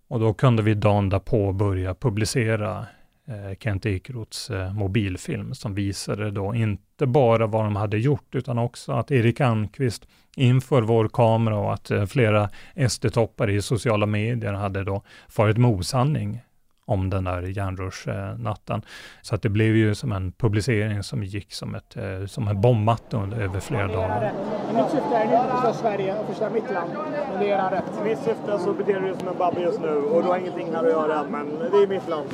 Och 0.08 0.20
då 0.20 0.34
kunde 0.34 0.62
vi 0.62 0.74
dagen 0.74 1.08
därpå 1.08 1.52
börja 1.52 1.94
publicera 1.94 2.86
eh, 3.28 3.56
Kent 3.60 3.86
Ekeroths 3.86 4.50
eh, 4.50 4.72
mobilfilm 4.72 5.54
som 5.54 5.74
visade 5.74 6.30
då 6.30 6.54
inte 6.54 7.06
bara 7.06 7.46
vad 7.46 7.64
de 7.64 7.76
hade 7.76 7.98
gjort 7.98 8.34
utan 8.34 8.58
också 8.58 8.92
att 8.92 9.10
Erik 9.10 9.40
Almqvist 9.40 10.08
inför 10.36 10.82
vår 10.82 11.08
kamera 11.08 11.56
och 11.56 11.72
att 11.72 11.90
eh, 11.90 12.06
flera 12.06 12.50
SD-toppar 12.88 13.50
i 13.50 13.62
sociala 13.62 14.06
medier 14.06 14.52
hade 14.52 14.84
då 14.84 15.02
farit 15.28 15.56
med 15.56 15.70
osanning 15.70 16.40
om 16.86 17.10
den 17.10 17.24
där 17.24 17.42
järnrörsnatten. 17.42 18.82
Så 19.22 19.34
att 19.34 19.42
det 19.42 19.48
blev 19.48 19.76
ju 19.76 19.94
som 19.94 20.12
en 20.12 20.32
publicering 20.32 21.02
som 21.02 21.24
gick 21.24 21.52
som, 21.52 21.74
ett, 21.74 21.96
eh, 21.96 22.26
som 22.26 22.48
en 22.48 22.60
bombmatta 22.60 23.16
över 23.16 23.60
flera 23.60 23.86
dagar. 23.86 24.32
Mitt 24.74 24.90
syfte 24.90 25.16
är 25.16 25.24
inte 25.24 25.38
att 25.38 25.50
förstöra 25.50 25.74
Sverige 25.74 26.18
och 26.18 26.26
förstöra 26.26 26.50
mitt 26.50 26.70
land, 26.70 26.90
men 27.30 27.40
det 27.40 27.50
är 27.50 27.58
era 27.58 27.70
rätt. 27.70 28.04
Mitt 28.04 28.18
syfte 28.18 28.58
så 28.58 28.72
beter 28.72 29.00
du 29.00 29.00
dig 29.00 29.18
som 29.18 29.28
en 29.28 29.38
babbe 29.38 29.60
just 29.60 29.80
nu 29.80 29.88
och 29.88 30.22
du 30.22 30.28
har 30.28 30.38
ingenting 30.38 30.74
här 30.74 30.84
att 30.84 30.90
göra, 30.90 31.24
men 31.30 31.58
det 31.58 31.76
är 31.76 31.86
mitt 31.86 32.08
land. 32.08 32.28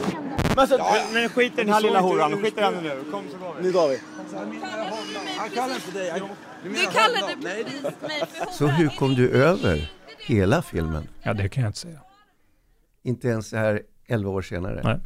Men, 0.57 0.67
så, 0.67 0.75
ja, 0.79 0.97
men 1.13 1.29
skit 1.29 1.53
i 1.53 1.57
den 1.65 1.75
här 1.75 1.81
lilla 1.81 2.01
horan, 2.01 2.43
skit 2.43 2.59
i 2.59 2.61
henne 2.61 2.81
nu. 2.81 3.05
Kom 3.11 3.25
så 3.31 3.39
går 3.39 3.55
vi. 3.57 3.63
Nu 3.63 3.73
går 3.73 3.89
vi. 3.89 4.01
Han 5.39 5.51
kallar 5.51 5.75
inte 5.75 5.99
dig. 5.99 6.23
Du 6.63 6.75
kallade 6.75 7.37
precis 7.43 7.83
mig 7.83 8.27
för 8.29 8.53
Så 8.53 8.67
hur 8.67 8.89
kom 8.89 9.15
du 9.15 9.31
över 9.31 9.93
hela 10.27 10.63
filmen? 10.63 11.09
Ja, 11.23 11.35
det 11.35 11.49
kan 11.49 11.63
jag 11.63 11.69
inte 11.69 11.79
säga. 11.79 12.01
Inte 13.03 13.29
ens 13.29 13.49
så 13.49 13.57
här 13.57 13.83
11 14.09 14.31
år 14.31 14.43
senare? 14.43 14.81
Nej. 14.85 14.99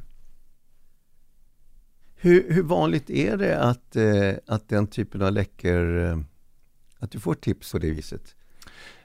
Hur, 2.14 2.52
hur 2.52 2.62
vanligt 2.62 3.11
är 3.11 3.37
det 3.37 3.59
att, 3.59 3.97
eh, 3.97 4.32
att 4.47 4.68
den 4.68 4.87
typen 4.87 5.23
av 5.23 5.32
läckor, 5.32 6.04
eh, 6.04 6.18
att 6.99 7.11
du 7.11 7.21
får 7.21 7.35
tips 7.35 7.73
på 7.73 7.78
det 7.78 7.90
viset? 7.90 8.37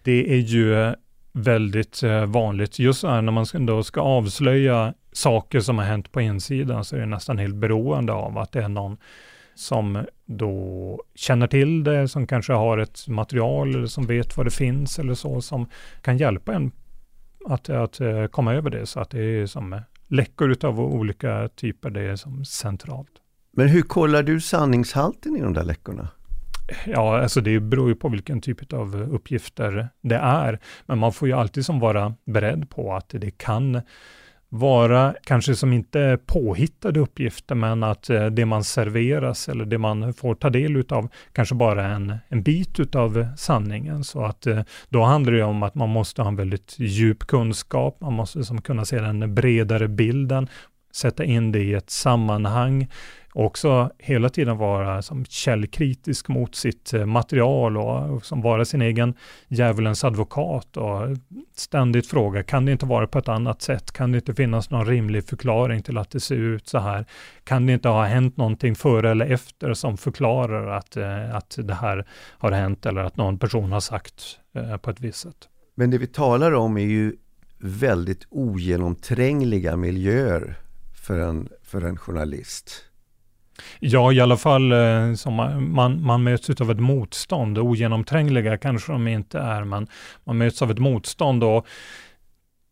Det 0.04 0.34
är 0.34 0.40
ju 0.40 0.74
eh, 0.74 0.94
väldigt 1.32 2.04
vanligt. 2.28 2.80
Just 2.80 3.00
så 3.00 3.08
här 3.08 3.22
när 3.22 3.32
man 3.32 3.46
ska, 3.46 3.60
då 3.60 3.84
ska 3.84 4.02
avslöja 4.02 4.94
saker 5.12 5.60
som 5.60 5.78
har 5.78 5.86
hänt 5.86 6.12
på 6.12 6.22
insidan 6.22 6.86
så 6.86 6.96
är 6.96 7.00
det 7.00 7.06
nästan 7.06 7.38
helt 7.38 7.56
beroende 7.56 8.14
av 8.14 8.38
att 8.38 8.52
det 8.52 8.64
är 8.64 8.70
någon 8.70 8.98
som 9.56 10.06
då 10.26 11.04
känner 11.16 11.48
till 11.48 11.84
det, 11.84 12.08
som 12.08 12.28
kanske 12.28 12.54
har 12.54 12.78
ett 12.78 13.08
material 13.08 13.76
eller 13.76 13.88
som 13.88 14.06
vet 14.06 14.38
vad 14.38 14.46
det 14.46 14.52
finns 14.52 15.00
eller 15.00 15.14
så, 15.14 15.42
som 15.42 15.66
kan 16.02 16.18
hjälpa 16.18 16.54
en 16.54 16.72
att, 17.48 17.70
att 17.70 18.00
eh, 18.00 18.26
komma 18.26 18.54
över 18.54 18.70
det. 18.70 18.86
Så 18.86 19.00
att 19.00 19.10
det 19.10 19.22
är 19.22 19.46
som 19.46 19.82
läckor 20.08 20.66
av 20.66 20.80
olika 20.80 21.50
typer, 21.56 21.90
det 21.90 22.02
är 22.02 22.16
som 22.16 22.46
centralt. 22.46 23.12
Men 23.52 23.68
hur 23.68 23.82
kollar 23.82 24.24
du 24.24 24.42
sanningshalten 24.42 25.36
i 25.38 25.42
de 25.42 25.54
där 25.54 25.64
läckorna? 25.64 26.10
Ja, 26.86 27.22
alltså 27.22 27.42
det 27.42 27.60
beror 27.60 27.90
ju 27.90 27.96
på 27.96 28.10
vilken 28.10 28.42
typ 28.42 28.74
av 28.74 28.96
uppgifter 28.96 29.90
det 30.02 30.16
är. 30.16 30.60
Men 30.86 30.98
man 30.98 31.14
får 31.14 31.28
ju 31.28 31.34
alltid 31.34 31.66
som 31.66 31.80
vara 31.80 32.14
beredd 32.26 32.70
på 32.70 32.94
att 32.94 33.10
det 33.10 33.38
kan 33.38 33.82
vara 34.50 35.16
kanske 35.24 35.56
som 35.56 35.74
inte 35.74 36.20
påhittade 36.26 37.00
uppgifter, 37.00 37.56
men 37.56 37.84
att 37.84 38.10
eh, 38.10 38.26
det 38.26 38.46
man 38.46 38.64
serveras 38.64 39.50
eller 39.50 39.66
det 39.66 39.78
man 39.78 40.14
får 40.14 40.36
ta 40.36 40.50
del 40.50 40.76
utav 40.76 41.10
kanske 41.34 41.56
bara 41.56 41.86
en, 41.86 42.18
en 42.28 42.44
bit 42.44 42.80
utav 42.80 43.28
sanningen. 43.38 44.04
Så 44.04 44.26
att 44.26 44.48
eh, 44.48 44.62
då 44.90 45.04
handlar 45.04 45.34
det 45.34 45.44
om 45.44 45.64
att 45.64 45.76
man 45.76 45.90
måste 45.90 46.22
ha 46.22 46.30
en 46.30 46.36
väldigt 46.36 46.76
djup 46.80 47.28
kunskap, 47.28 48.02
man 48.02 48.14
måste 48.14 48.44
som 48.44 48.62
kunna 48.62 48.86
se 48.86 49.00
den 49.00 49.36
bredare 49.36 49.88
bilden, 49.88 50.48
sätta 50.94 51.24
in 51.24 51.52
det 51.52 51.60
i 51.60 51.74
ett 51.74 51.90
sammanhang, 51.90 52.88
också 53.38 53.92
hela 53.98 54.30
tiden 54.30 54.58
vara 54.58 55.02
som 55.02 55.26
källkritisk 55.26 56.28
mot 56.28 56.56
sitt 56.56 56.94
eh, 56.94 57.06
material 57.06 57.78
och 57.78 58.26
som 58.26 58.42
vara 58.42 58.66
sin 58.66 58.82
egen 58.82 59.14
djävulens 59.48 60.04
advokat 60.04 60.78
och 60.78 61.18
ständigt 61.56 62.08
fråga, 62.08 62.44
kan 62.44 62.66
det 62.66 62.72
inte 62.72 62.86
vara 62.86 63.08
på 63.08 63.20
ett 63.20 63.28
annat 63.28 63.62
sätt? 63.62 63.92
Kan 63.92 64.12
det 64.12 64.18
inte 64.18 64.34
finnas 64.34 64.70
någon 64.70 64.86
rimlig 64.86 65.26
förklaring 65.26 65.84
till 65.84 65.98
att 65.98 66.12
det 66.12 66.20
ser 66.20 66.36
ut 66.36 66.68
så 66.68 66.78
här? 66.78 67.06
Kan 67.44 67.66
det 67.66 67.74
inte 67.74 67.90
ha 67.90 68.06
hänt 68.06 68.38
någonting 68.38 68.76
före 68.76 69.12
eller 69.12 69.26
efter 69.26 69.74
som 69.74 69.98
förklarar 69.98 70.68
att, 70.68 70.98
eh, 70.98 71.36
att 71.36 71.58
det 71.64 71.74
här 71.74 72.08
har 72.38 72.52
hänt 72.52 72.86
eller 72.86 73.02
att 73.02 73.18
någon 73.18 73.40
person 73.40 73.72
har 73.72 73.80
sagt 73.80 74.40
eh, 74.56 74.78
på 74.78 74.90
ett 74.90 75.00
visst 75.00 75.20
sätt? 75.20 75.50
Men 75.76 75.92
det 75.92 75.98
vi 75.98 76.08
talar 76.08 76.52
om 76.52 76.78
är 76.78 76.82
ju 76.82 77.16
väldigt 77.60 78.28
ogenomträngliga 78.30 79.78
miljöer 79.78 80.56
för 81.06 81.20
en, 81.20 81.50
för 81.64 81.82
en 81.82 81.98
journalist. 81.98 82.87
Ja, 83.80 84.12
i 84.12 84.22
alla 84.22 84.38
fall 84.38 84.72
eh, 84.72 85.14
som 85.14 85.34
man, 85.74 86.04
man 86.04 86.24
möts 86.24 86.62
av 86.62 86.72
ett 86.72 86.80
motstånd. 86.80 87.58
Ogenomträngliga 87.58 88.58
kanske 88.58 88.92
de 88.92 89.08
inte 89.08 89.40
är, 89.40 89.64
men 89.64 89.88
man 90.24 90.38
möts 90.38 90.62
av 90.62 90.72
ett 90.72 90.80
motstånd 90.80 91.44
och 91.44 91.68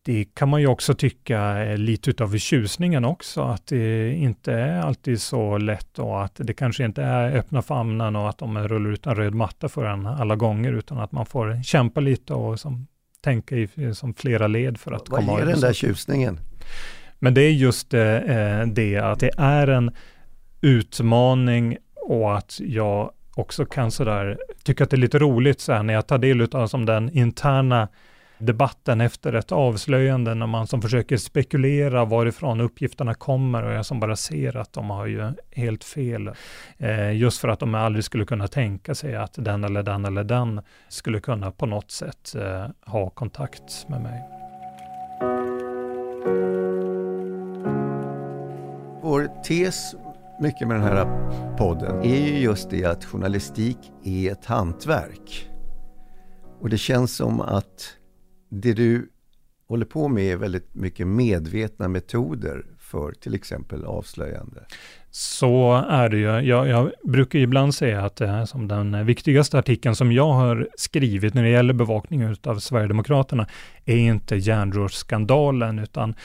det 0.06 0.26
kan 0.34 0.50
man 0.50 0.62
ju 0.62 0.68
också 0.68 0.94
tycka 0.94 1.40
är 1.40 1.78
lite 1.78 2.24
av 2.24 2.38
tjusningen 2.38 3.06
också, 3.06 3.42
att 3.42 3.68
det 3.68 4.14
inte 4.14 4.54
är 4.54 4.82
alltid 4.82 5.22
så 5.22 5.58
lätt 5.58 6.00
och 6.00 6.24
att 6.24 6.36
det 6.36 6.54
kanske 6.54 6.86
inte 6.86 7.04
är 7.04 7.38
öppna 7.38 7.62
famnen 7.62 8.16
och 8.16 8.30
att 8.30 8.38
de 8.38 8.68
rullar 8.68 8.90
ut 8.90 9.06
en 9.06 9.16
röd 9.16 9.34
matta 9.34 9.70
för 9.70 9.86
en 9.86 10.06
alla 10.06 10.36
gånger, 10.36 10.74
utan 10.74 11.00
att 11.00 11.12
man 11.12 11.26
får 11.26 11.64
kämpa 11.64 12.00
lite 12.00 12.34
och 12.34 12.60
som 12.60 12.88
tänka 13.22 13.56
i 13.56 13.70
som 13.94 14.14
flera 14.14 14.48
led 14.48 14.78
för 14.78 14.92
att 14.92 15.10
Vad 15.10 15.20
komma 15.20 15.40
ger 15.40 15.46
den 15.46 15.60
där 15.60 15.74
tjusningen? 15.74 16.40
Men 17.20 17.34
det 17.34 17.42
är 17.42 17.52
just 17.52 17.94
eh, 17.94 18.02
det 18.68 18.98
att 18.98 19.20
det 19.20 19.32
är 19.38 19.68
en 19.68 19.92
utmaning 20.66 21.78
och 21.96 22.38
att 22.38 22.60
jag 22.60 23.12
också 23.36 23.66
kan 23.66 23.92
sådär 23.92 24.38
tycka 24.64 24.84
att 24.84 24.90
det 24.90 24.96
är 24.96 25.00
lite 25.00 25.20
roligt 25.20 25.62
så 25.62 25.74
här, 25.74 25.84
när 25.84 25.94
jag 25.94 26.08
tar 26.08 26.18
del 26.18 26.42
av 26.42 26.56
alltså, 26.56 26.78
den 26.78 27.10
interna 27.10 27.88
debatten 28.38 29.02
efter 29.02 29.34
ett 29.34 29.52
avslöjande 29.52 30.36
när 30.36 30.48
man 30.48 30.68
som 30.68 30.82
försöker 30.82 31.18
spekulera 31.18 32.06
varifrån 32.06 32.62
uppgifterna 32.62 33.14
kommer 33.14 33.64
och 33.64 33.74
jag 33.74 33.86
som 33.86 34.00
bara 34.00 34.16
ser 34.16 34.58
att 34.58 34.74
de 34.74 34.90
har 34.90 35.06
ju 35.06 35.32
helt 35.52 35.84
fel. 35.84 36.32
Eh, 36.78 37.18
just 37.18 37.42
för 37.42 37.48
att 37.48 37.60
de 37.60 37.76
aldrig 37.76 38.04
skulle 38.04 38.26
kunna 38.26 38.48
tänka 38.48 38.96
sig 38.96 39.16
att 39.16 39.34
den 39.38 39.64
eller 39.64 39.84
den 39.84 40.06
eller 40.06 40.24
den 40.24 40.62
skulle 40.90 41.20
kunna 41.20 41.52
på 41.52 41.66
något 41.66 41.92
sätt 41.92 42.36
eh, 42.36 42.66
ha 42.86 43.10
kontakt 43.10 43.86
med 43.90 44.02
mig. 44.02 44.22
Vår 49.02 49.44
tes 49.44 49.96
mycket 50.40 50.68
med 50.68 50.78
den 50.78 50.84
här 50.84 51.06
podden 51.58 52.00
är 52.00 52.28
ju 52.28 52.40
just 52.40 52.70
det 52.70 52.86
att 52.86 53.06
journalistik 53.06 53.78
är 54.04 54.32
ett 54.32 54.46
hantverk. 54.46 55.50
Och 56.62 56.70
det 56.70 56.78
känns 56.78 57.16
som 57.16 57.42
att 57.42 57.98
det 58.50 58.74
du 58.74 59.10
håller 59.68 59.86
på 59.86 60.08
med 60.08 60.24
är 60.24 60.36
väldigt 60.36 60.76
mycket 60.76 61.08
medvetna 61.08 61.88
metoder 61.88 62.66
för 62.80 63.12
till 63.12 63.36
exempel 63.36 63.86
avslöjande. 63.86 64.66
Så 65.12 65.74
är 65.90 66.10
det 66.10 66.18
ju. 66.18 66.26
Jag, 66.26 66.68
jag 66.68 66.92
brukar 67.04 67.40
ibland 67.40 67.76
säga 67.76 68.06
att 68.06 68.16
det 68.16 68.28
är 68.28 68.46
som 68.46 68.68
den 68.68 69.06
viktigaste 69.06 69.60
artikeln 69.60 69.96
som 69.96 70.12
jag 70.12 70.34
har 70.34 70.68
skrivit 70.78 71.34
när 71.34 71.44
det 71.44 71.50
gäller 71.50 71.74
bevakning 71.74 72.36
av 72.44 72.60
Sverigedemokraterna 72.60 73.48
är 73.86 73.98
inte 73.98 74.36
järnrörsskandalen, 74.36 75.80
utan 75.80 76.16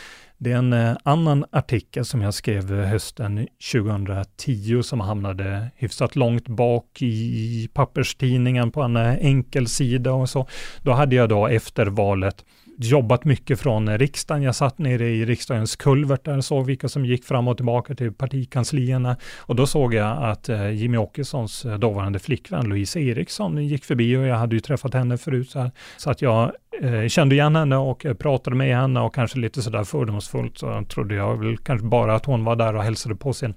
det 0.42 0.52
är 0.52 0.56
en 0.56 0.72
eh, 0.72 0.96
annan 1.02 1.44
artikel 1.52 2.04
som 2.04 2.22
jag 2.22 2.34
skrev 2.34 2.80
eh, 2.80 2.86
hösten 2.86 3.48
2010 3.72 4.82
som 4.82 5.00
hamnade 5.00 5.70
hyfsat 5.76 6.16
långt 6.16 6.48
bak 6.48 7.02
i 7.02 7.68
papperstidningen 7.74 8.70
på 8.70 8.82
en 8.82 8.96
eh, 8.96 9.14
enkel 9.14 9.66
sida 9.66 10.12
och 10.12 10.28
så. 10.28 10.48
Då 10.82 10.92
hade 10.92 11.16
jag 11.16 11.28
då 11.28 11.46
efter 11.46 11.86
valet 11.86 12.44
jobbat 12.84 13.24
mycket 13.24 13.60
från 13.60 13.98
riksdagen. 13.98 14.42
Jag 14.42 14.54
satt 14.54 14.78
nere 14.78 15.08
i 15.08 15.24
riksdagens 15.24 15.76
kulvert 15.76 16.24
där 16.24 16.36
och 16.36 16.44
såg 16.44 16.66
vilka 16.66 16.88
som 16.88 17.04
gick 17.04 17.24
fram 17.24 17.48
och 17.48 17.56
tillbaka 17.56 17.94
till 17.94 18.12
partikanslierna. 18.12 19.16
Och 19.38 19.56
då 19.56 19.66
såg 19.66 19.94
jag 19.94 20.22
att 20.22 20.48
eh, 20.48 20.70
Jimmy 20.70 20.96
Åkessons 20.96 21.64
eh, 21.64 21.78
dåvarande 21.78 22.18
flickvän 22.18 22.68
Louise 22.68 23.00
Eriksson 23.00 23.66
gick 23.66 23.84
förbi 23.84 24.16
och 24.16 24.26
jag 24.26 24.36
hade 24.36 24.54
ju 24.54 24.60
träffat 24.60 24.94
henne 24.94 25.18
förut. 25.18 25.50
Så, 25.50 25.58
här. 25.58 25.70
så 25.96 26.10
att 26.10 26.22
jag 26.22 26.52
eh, 26.82 27.08
kände 27.08 27.34
igen 27.34 27.56
henne 27.56 27.76
och 27.76 28.06
eh, 28.06 28.14
pratade 28.14 28.56
med 28.56 28.76
henne 28.76 29.00
och 29.00 29.14
kanske 29.14 29.38
lite 29.38 29.62
sådär 29.62 29.84
fördomsfullt 29.84 30.58
så 30.58 30.84
trodde 30.88 31.14
jag 31.14 31.36
väl 31.36 31.58
kanske 31.58 31.86
bara 31.86 32.14
att 32.14 32.26
hon 32.26 32.44
var 32.44 32.56
där 32.56 32.76
och 32.76 32.82
hälsade 32.82 33.14
på 33.14 33.32
sin 33.32 33.54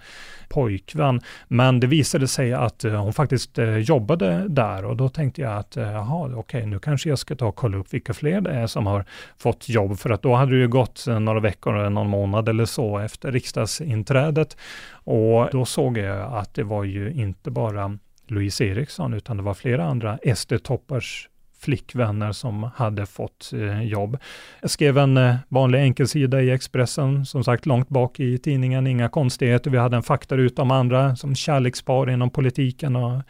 pojkvän. 0.53 1.21
Men 1.47 1.79
det 1.79 1.87
visade 1.87 2.27
sig 2.27 2.53
att 2.53 2.83
eh, 2.83 3.03
hon 3.03 3.13
faktiskt 3.13 3.57
eh, 3.57 3.77
jobbade 3.77 4.47
där. 4.47 4.85
Och 4.85 4.97
då 4.97 5.09
tänkte 5.09 5.41
jag 5.41 5.57
att 5.57 5.77
eh, 5.77 5.91
jaha, 5.91 6.25
okej, 6.25 6.37
okay, 6.37 6.65
nu 6.65 6.79
kanske 6.79 7.09
jag 7.09 7.19
ska 7.19 7.35
ta 7.35 7.45
och 7.45 7.55
kolla 7.55 7.77
upp 7.77 7.93
vilka 7.93 8.13
fler 8.13 8.41
det 8.41 8.51
är 8.51 8.67
som 8.67 8.85
har 8.85 9.05
fått 9.37 9.69
jobb, 9.69 9.99
för 9.99 10.09
att 10.09 10.21
då 10.21 10.33
hade 10.33 10.51
det 10.51 10.57
ju 10.57 10.67
gått 10.67 11.05
några 11.07 11.39
veckor, 11.39 11.77
eller 11.77 11.89
någon 11.89 12.09
månad 12.09 12.49
eller 12.49 12.65
så 12.65 12.97
efter 12.97 13.31
riksdagsinträdet. 13.31 14.57
Och 14.93 15.49
då 15.51 15.65
såg 15.65 15.97
jag 15.97 16.33
att 16.33 16.53
det 16.53 16.63
var 16.63 16.83
ju 16.83 17.13
inte 17.13 17.51
bara 17.51 17.97
Louise 18.27 18.65
Eriksson, 18.65 19.13
utan 19.13 19.37
det 19.37 19.43
var 19.43 19.53
flera 19.53 19.85
andra 19.85 20.17
SD-toppars 20.17 21.27
flickvänner 21.63 22.31
som 22.31 22.69
hade 22.75 23.05
fått 23.05 23.51
eh, 23.53 23.83
jobb. 23.83 24.17
Jag 24.61 24.69
skrev 24.69 24.97
en 24.97 25.17
eh, 25.17 25.35
vanlig 25.49 25.79
enkelsida 25.79 26.41
i 26.41 26.51
Expressen, 26.51 27.25
som 27.25 27.43
sagt 27.43 27.65
långt 27.65 27.89
bak 27.89 28.19
i 28.19 28.37
tidningen, 28.37 28.87
inga 28.87 29.09
konstigheter. 29.09 29.71
Vi 29.71 29.77
hade 29.77 29.97
en 29.97 30.03
faktaruta 30.03 30.61
om 30.61 30.71
andra 30.71 31.15
som 31.15 31.35
kärlekspar 31.35 32.09
inom 32.09 32.29
politiken 32.29 32.95
och 32.95 33.21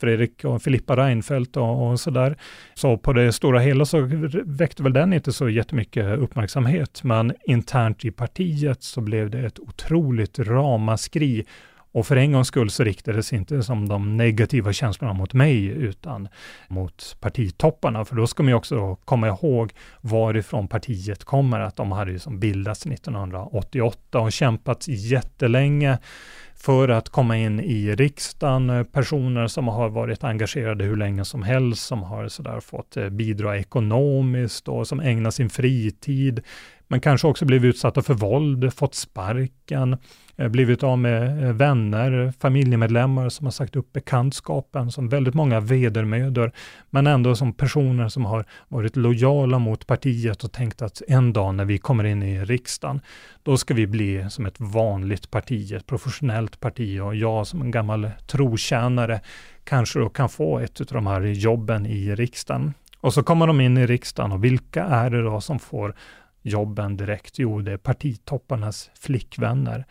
Fredrik 0.00 0.44
och 0.44 0.62
Filippa 0.62 0.96
Reinfeldt 0.96 1.56
och, 1.56 1.90
och 1.90 2.00
sådär. 2.00 2.36
Så 2.74 2.98
på 2.98 3.12
det 3.12 3.32
stora 3.32 3.58
hela 3.60 3.84
så 3.84 4.08
väckte 4.44 4.82
väl 4.82 4.92
den 4.92 5.12
inte 5.12 5.32
så 5.32 5.48
jättemycket 5.48 6.18
uppmärksamhet, 6.18 7.00
men 7.04 7.32
internt 7.46 8.04
i 8.04 8.10
partiet 8.10 8.82
så 8.82 9.00
blev 9.00 9.30
det 9.30 9.38
ett 9.38 9.58
otroligt 9.58 10.38
ramaskri 10.38 11.44
och 11.92 12.06
för 12.06 12.16
en 12.16 12.32
gångs 12.32 12.48
skull 12.48 12.70
så 12.70 12.84
riktades 12.84 13.32
inte 13.32 13.62
som 13.62 13.88
de 13.88 14.16
negativa 14.16 14.72
känslorna 14.72 15.12
mot 15.12 15.34
mig, 15.34 15.64
utan 15.64 16.28
mot 16.68 17.16
partitopparna. 17.20 18.04
För 18.04 18.16
då 18.16 18.26
ska 18.26 18.42
man 18.42 18.50
ju 18.50 18.54
också 18.54 18.96
komma 19.04 19.28
ihåg 19.28 19.72
varifrån 20.00 20.68
partiet 20.68 21.24
kommer, 21.24 21.60
att 21.60 21.76
de 21.76 21.92
hade 21.92 22.12
ju 22.12 22.18
som 22.18 22.40
bildats 22.40 22.86
1988 22.86 24.20
och 24.20 24.32
kämpat 24.32 24.88
jättelänge 24.88 25.98
för 26.54 26.88
att 26.88 27.08
komma 27.08 27.36
in 27.36 27.60
i 27.60 27.94
riksdagen, 27.94 28.86
personer 28.92 29.46
som 29.46 29.68
har 29.68 29.88
varit 29.88 30.24
engagerade 30.24 30.84
hur 30.84 30.96
länge 30.96 31.24
som 31.24 31.42
helst, 31.42 31.86
som 31.86 32.02
har 32.02 32.28
sådär 32.28 32.60
fått 32.60 32.96
eh, 32.96 33.08
bidra 33.08 33.58
ekonomiskt 33.58 34.68
och 34.68 34.88
som 34.88 35.00
ägnar 35.00 35.30
sin 35.30 35.50
fritid, 35.50 36.40
men 36.88 37.00
kanske 37.00 37.26
också 37.26 37.44
blivit 37.44 37.74
utsatta 37.74 38.02
för 38.02 38.14
våld, 38.14 38.74
fått 38.74 38.94
sparken, 38.94 39.96
eh, 40.36 40.48
blivit 40.48 40.82
av 40.82 40.98
med 40.98 41.44
eh, 41.44 41.52
vänner, 41.52 42.32
familjemedlemmar 42.40 43.28
som 43.28 43.46
har 43.46 43.50
sagt 43.50 43.76
upp 43.76 43.92
bekantskapen, 43.92 44.90
som 44.90 45.08
väldigt 45.08 45.34
många 45.34 45.60
vedermödor, 45.60 46.52
men 46.90 47.06
ändå 47.06 47.34
som 47.34 47.52
personer 47.52 48.08
som 48.08 48.24
har 48.24 48.44
varit 48.68 48.96
lojala 48.96 49.58
mot 49.58 49.86
partiet 49.86 50.44
och 50.44 50.52
tänkt 50.52 50.82
att 50.82 51.02
en 51.08 51.32
dag 51.32 51.54
när 51.54 51.64
vi 51.64 51.78
kommer 51.78 52.04
in 52.04 52.22
i 52.22 52.44
riksdagen, 52.44 53.00
då 53.42 53.56
ska 53.56 53.74
vi 53.74 53.86
bli 53.86 54.26
som 54.30 54.46
ett 54.46 54.60
vanligt 54.60 55.30
parti, 55.30 55.72
ett 55.72 55.86
professionellt 55.86 56.60
parti 56.60 57.00
och 57.00 57.14
jag 57.14 57.46
som 57.46 57.62
en 57.62 57.70
gammal 57.70 58.10
trotjänare 58.26 59.20
kanske 59.64 59.98
då 59.98 60.08
kan 60.08 60.28
få 60.28 60.58
ett 60.58 60.80
av 60.80 60.86
de 60.86 61.06
här 61.06 61.20
jobben 61.20 61.86
i 61.86 62.14
riksdagen. 62.14 62.74
Och 63.00 63.14
så 63.14 63.22
kommer 63.22 63.46
de 63.46 63.60
in 63.60 63.78
i 63.78 63.86
riksdagen 63.86 64.32
och 64.32 64.44
vilka 64.44 64.84
är 64.84 65.10
det 65.10 65.22
då 65.22 65.40
som 65.40 65.58
får 65.58 65.94
jobben 66.42 66.96
direkt? 66.96 67.38
Jo, 67.38 67.60
det 67.60 67.72
är 67.72 67.76
partitopparnas 67.76 68.90
flickvänner. 68.94 69.84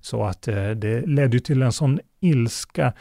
Så 0.00 0.24
att 0.24 0.48
eh, 0.48 0.70
det 0.70 1.06
ledde 1.06 1.40
till 1.40 1.62
en 1.62 1.72
sån 1.72 2.00
ilska 2.20 2.92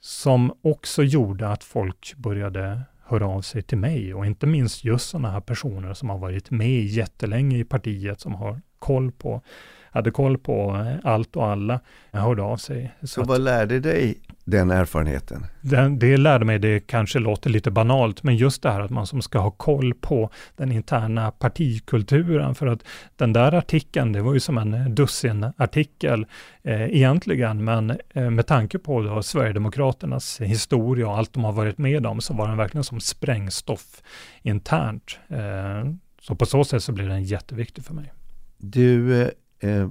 som 0.00 0.52
också 0.62 1.02
gjorde 1.02 1.48
att 1.48 1.64
folk 1.64 2.14
började 2.16 2.82
höra 3.04 3.26
av 3.26 3.42
sig 3.42 3.62
till 3.62 3.78
mig 3.78 4.14
och 4.14 4.26
inte 4.26 4.46
minst 4.46 4.84
just 4.84 5.08
sådana 5.08 5.30
här 5.30 5.40
personer 5.40 5.94
som 5.94 6.10
har 6.10 6.18
varit 6.18 6.50
med 6.50 6.84
jättelänge 6.84 7.58
i 7.58 7.64
partiet 7.64 8.20
som 8.20 8.34
har 8.34 8.60
koll 8.78 9.12
på, 9.12 9.42
hade 9.90 10.10
koll 10.10 10.38
på 10.38 10.76
eh, 10.76 11.10
allt 11.12 11.36
och 11.36 11.46
alla, 11.46 11.80
hörde 12.10 12.42
av 12.42 12.56
sig. 12.56 12.94
Så, 13.00 13.06
Så 13.06 13.24
vad 13.24 13.40
lärde 13.40 13.80
dig 13.80 14.20
den 14.46 14.70
erfarenheten? 14.70 15.46
Det, 15.60 15.88
det 15.88 16.16
lärde 16.16 16.44
mig, 16.44 16.58
det 16.58 16.80
kanske 16.80 17.18
låter 17.18 17.50
lite 17.50 17.70
banalt, 17.70 18.22
men 18.22 18.36
just 18.36 18.62
det 18.62 18.70
här 18.70 18.80
att 18.80 18.90
man 18.90 19.06
som 19.06 19.22
ska 19.22 19.38
ha 19.38 19.50
koll 19.50 19.94
på 19.94 20.30
den 20.56 20.72
interna 20.72 21.30
partikulturen, 21.30 22.54
för 22.54 22.66
att 22.66 22.82
den 23.16 23.32
där 23.32 23.54
artikeln, 23.54 24.12
det 24.12 24.22
var 24.22 24.34
ju 24.34 24.40
som 24.40 24.58
en 24.58 24.94
dussinartikel 24.94 26.26
eh, 26.62 26.82
egentligen, 26.82 27.64
men 27.64 27.98
eh, 28.14 28.30
med 28.30 28.46
tanke 28.46 28.78
på 28.78 29.02
då 29.02 29.22
Sverigedemokraternas 29.22 30.40
historia 30.40 31.08
och 31.08 31.18
allt 31.18 31.32
de 31.32 31.44
har 31.44 31.52
varit 31.52 31.78
med 31.78 32.06
om, 32.06 32.20
så 32.20 32.34
var 32.34 32.48
den 32.48 32.56
verkligen 32.56 32.84
som 32.84 33.00
sprängstoff 33.00 34.02
internt. 34.42 35.18
Eh, 35.28 35.92
så 36.20 36.34
på 36.34 36.46
så 36.46 36.64
sätt 36.64 36.82
så 36.82 36.92
blir 36.92 37.08
den 37.08 37.22
jätteviktig 37.22 37.84
för 37.84 37.94
mig. 37.94 38.12
Du, 38.58 39.22
eh, 39.22 39.28
eh 39.60 39.88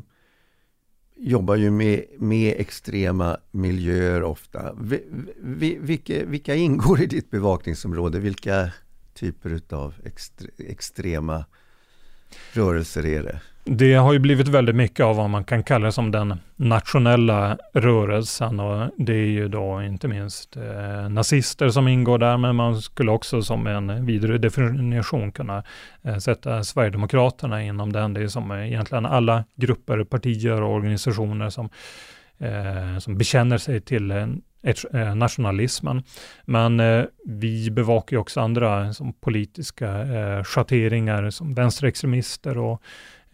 jobbar 1.15 1.55
ju 1.55 1.71
med, 1.71 2.05
med 2.17 2.55
extrema 2.57 3.37
miljöer 3.51 4.23
ofta. 4.23 4.73
Vi, 4.81 5.03
vi, 5.37 5.77
vilka, 5.81 6.25
vilka 6.25 6.55
ingår 6.55 7.01
i 7.01 7.05
ditt 7.05 7.31
bevakningsområde? 7.31 8.19
Vilka 8.19 8.71
typer 9.13 9.61
av 9.69 9.93
extre, 10.03 10.47
extrema 10.57 11.45
rörelser 12.53 13.05
är 13.05 13.23
det? 13.23 13.41
Det 13.67 13.93
har 13.93 14.13
ju 14.13 14.19
blivit 14.19 14.47
väldigt 14.47 14.75
mycket 14.75 15.05
av 15.05 15.15
vad 15.15 15.29
man 15.29 15.43
kan 15.43 15.63
kalla 15.63 15.91
som 15.91 16.11
den 16.11 16.39
nationella 16.55 17.57
rörelsen 17.73 18.59
och 18.59 18.89
det 18.97 19.13
är 19.13 19.25
ju 19.25 19.47
då 19.47 19.81
inte 19.83 20.07
minst 20.07 20.57
eh, 20.57 21.09
nazister 21.09 21.69
som 21.69 21.87
ingår 21.87 22.17
där, 22.17 22.37
men 22.37 22.55
man 22.55 22.81
skulle 22.81 23.11
också 23.11 23.41
som 23.41 23.67
en 23.67 24.05
vidare 24.05 24.37
definition 24.37 25.31
kunna 25.31 25.63
eh, 26.03 26.17
sätta 26.17 26.63
Sverigedemokraterna 26.63 27.63
inom 27.63 27.93
den. 27.93 28.13
Det 28.13 28.23
är 28.23 28.27
som 28.27 28.51
egentligen 28.51 29.05
alla 29.05 29.43
grupper, 29.55 30.03
partier 30.03 30.61
och 30.61 30.73
organisationer 30.73 31.49
som, 31.49 31.69
eh, 32.37 32.99
som 32.99 33.17
bekänner 33.17 33.57
sig 33.57 33.81
till 33.81 34.11
eh, 34.11 34.27
en 34.65 34.75
eh, 35.01 35.15
nationalismen. 35.15 36.03
Men 36.45 36.79
eh, 36.79 37.03
vi 37.25 37.71
bevakar 37.71 38.15
ju 38.15 38.21
också 38.21 38.41
andra 38.41 38.93
som 38.93 39.13
politiska 39.13 40.01
eh, 40.01 40.43
schatteringar 40.43 41.29
som 41.29 41.53
vänsterextremister 41.53 42.57
och 42.57 42.81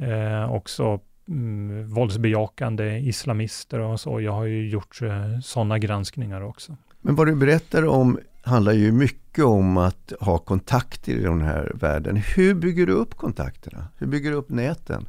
eh, 0.01 0.53
också 0.53 0.99
mm, 1.27 1.87
våldsbejakande 1.87 2.97
islamister 2.97 3.79
och 3.79 3.99
så. 3.99 4.21
Jag 4.21 4.31
har 4.31 4.45
ju 4.45 4.69
gjort 4.69 5.01
eh, 5.01 5.39
sådana 5.43 5.79
granskningar 5.79 6.41
också. 6.41 6.77
Men 7.01 7.15
vad 7.15 7.27
du 7.27 7.35
berättar 7.35 7.87
om 7.87 8.19
handlar 8.43 8.73
ju 8.73 8.91
mycket 8.91 9.45
om 9.45 9.77
att 9.77 10.13
ha 10.19 10.37
kontakter 10.37 11.11
i 11.11 11.23
den 11.23 11.41
här 11.41 11.71
världen. 11.75 12.15
Hur 12.35 12.53
bygger 12.53 12.85
du 12.85 12.93
upp 12.93 13.15
kontakterna? 13.15 13.87
Hur 13.97 14.07
bygger 14.07 14.31
du 14.31 14.35
upp 14.35 14.49
näten? 14.49 15.05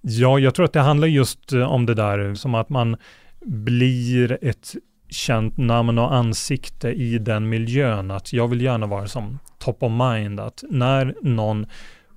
Ja, 0.00 0.38
jag 0.38 0.54
tror 0.54 0.64
att 0.64 0.72
det 0.72 0.80
handlar 0.80 1.08
just 1.08 1.52
eh, 1.52 1.72
om 1.72 1.86
det 1.86 1.94
där 1.94 2.34
som 2.34 2.54
att 2.54 2.68
man 2.68 2.96
blir 3.40 4.38
ett 4.42 4.74
känt 5.08 5.56
namn 5.56 5.98
och 5.98 6.14
ansikte 6.14 6.88
i 6.88 7.18
den 7.18 7.48
miljön. 7.48 8.10
Att 8.10 8.32
jag 8.32 8.48
vill 8.48 8.60
gärna 8.60 8.86
vara 8.86 9.06
som 9.06 9.38
top 9.58 9.82
of 9.82 9.92
mind. 9.92 10.40
Att 10.40 10.64
när 10.70 11.14
någon 11.22 11.66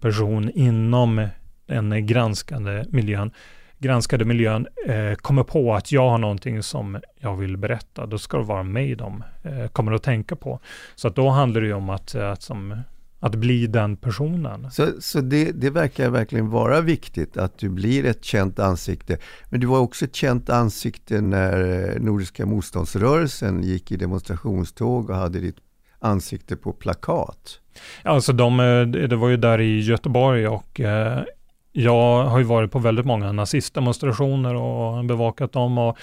person 0.02 0.49
inom 0.49 1.28
den 1.69 2.08
granskande 2.08 2.86
miljön 2.89 3.32
granskade 3.79 4.25
miljön 4.25 4.67
eh, 4.88 5.15
kommer 5.15 5.43
på 5.43 5.73
att 5.73 5.91
jag 5.91 6.10
har 6.10 6.17
någonting 6.17 6.63
som 6.63 6.97
jag 7.19 7.36
vill 7.36 7.58
berätta, 7.58 8.05
då 8.05 8.17
ska 8.17 8.38
det 8.38 8.43
vara 8.43 8.63
mig 8.63 8.95
de 8.95 9.23
eh, 9.43 9.67
kommer 9.67 9.91
att 9.91 10.03
tänka 10.03 10.36
på. 10.36 10.60
Så 10.95 11.08
att 11.08 11.15
då 11.15 11.29
handlar 11.29 11.62
det 11.62 11.67
ju 11.67 11.73
om 11.73 11.89
att, 11.89 12.15
att, 12.15 12.41
som, 12.41 12.82
att 13.19 13.36
bli 13.36 13.67
den 13.67 13.97
personen. 13.97 14.71
Så, 14.71 14.88
så 14.99 15.21
det, 15.21 15.51
det 15.51 15.69
verkar 15.69 16.10
verkligen 16.10 16.49
vara 16.49 16.82
viktigt 16.82 17.38
att 17.38 17.58
du 17.58 17.69
blir 17.69 18.05
ett 18.05 18.23
känt 18.25 18.60
ansikte. 18.60 19.17
Men 19.49 19.60
du 19.60 19.67
var 19.67 19.79
också 19.79 20.05
ett 20.05 20.15
känt 20.15 20.49
ansikte 20.49 21.21
när 21.21 21.89
eh, 21.89 22.01
Nordiska 22.01 22.45
motståndsrörelsen 22.45 23.63
gick 23.63 23.91
i 23.91 23.97
demonstrationståg 23.97 25.10
och 25.10 25.15
hade 25.15 25.39
ditt 25.39 25.58
ansikte 25.99 26.55
på 26.55 26.73
plakat. 26.73 27.60
Alltså 28.03 28.34
de, 28.34 28.60
eh, 28.60 28.82
det 29.08 29.15
var 29.15 29.29
ju 29.29 29.38
där 29.38 29.62
i 29.62 29.79
Göteborg 29.79 30.47
och 30.47 30.79
eh, 30.79 31.23
jag 31.71 32.23
har 32.23 32.38
ju 32.38 32.43
varit 32.43 32.71
på 32.71 32.79
väldigt 32.79 33.05
många 33.05 33.32
nazistdemonstrationer 33.32 34.55
och 34.55 35.05
bevakat 35.05 35.51
dem 35.51 35.77
och 35.77 35.97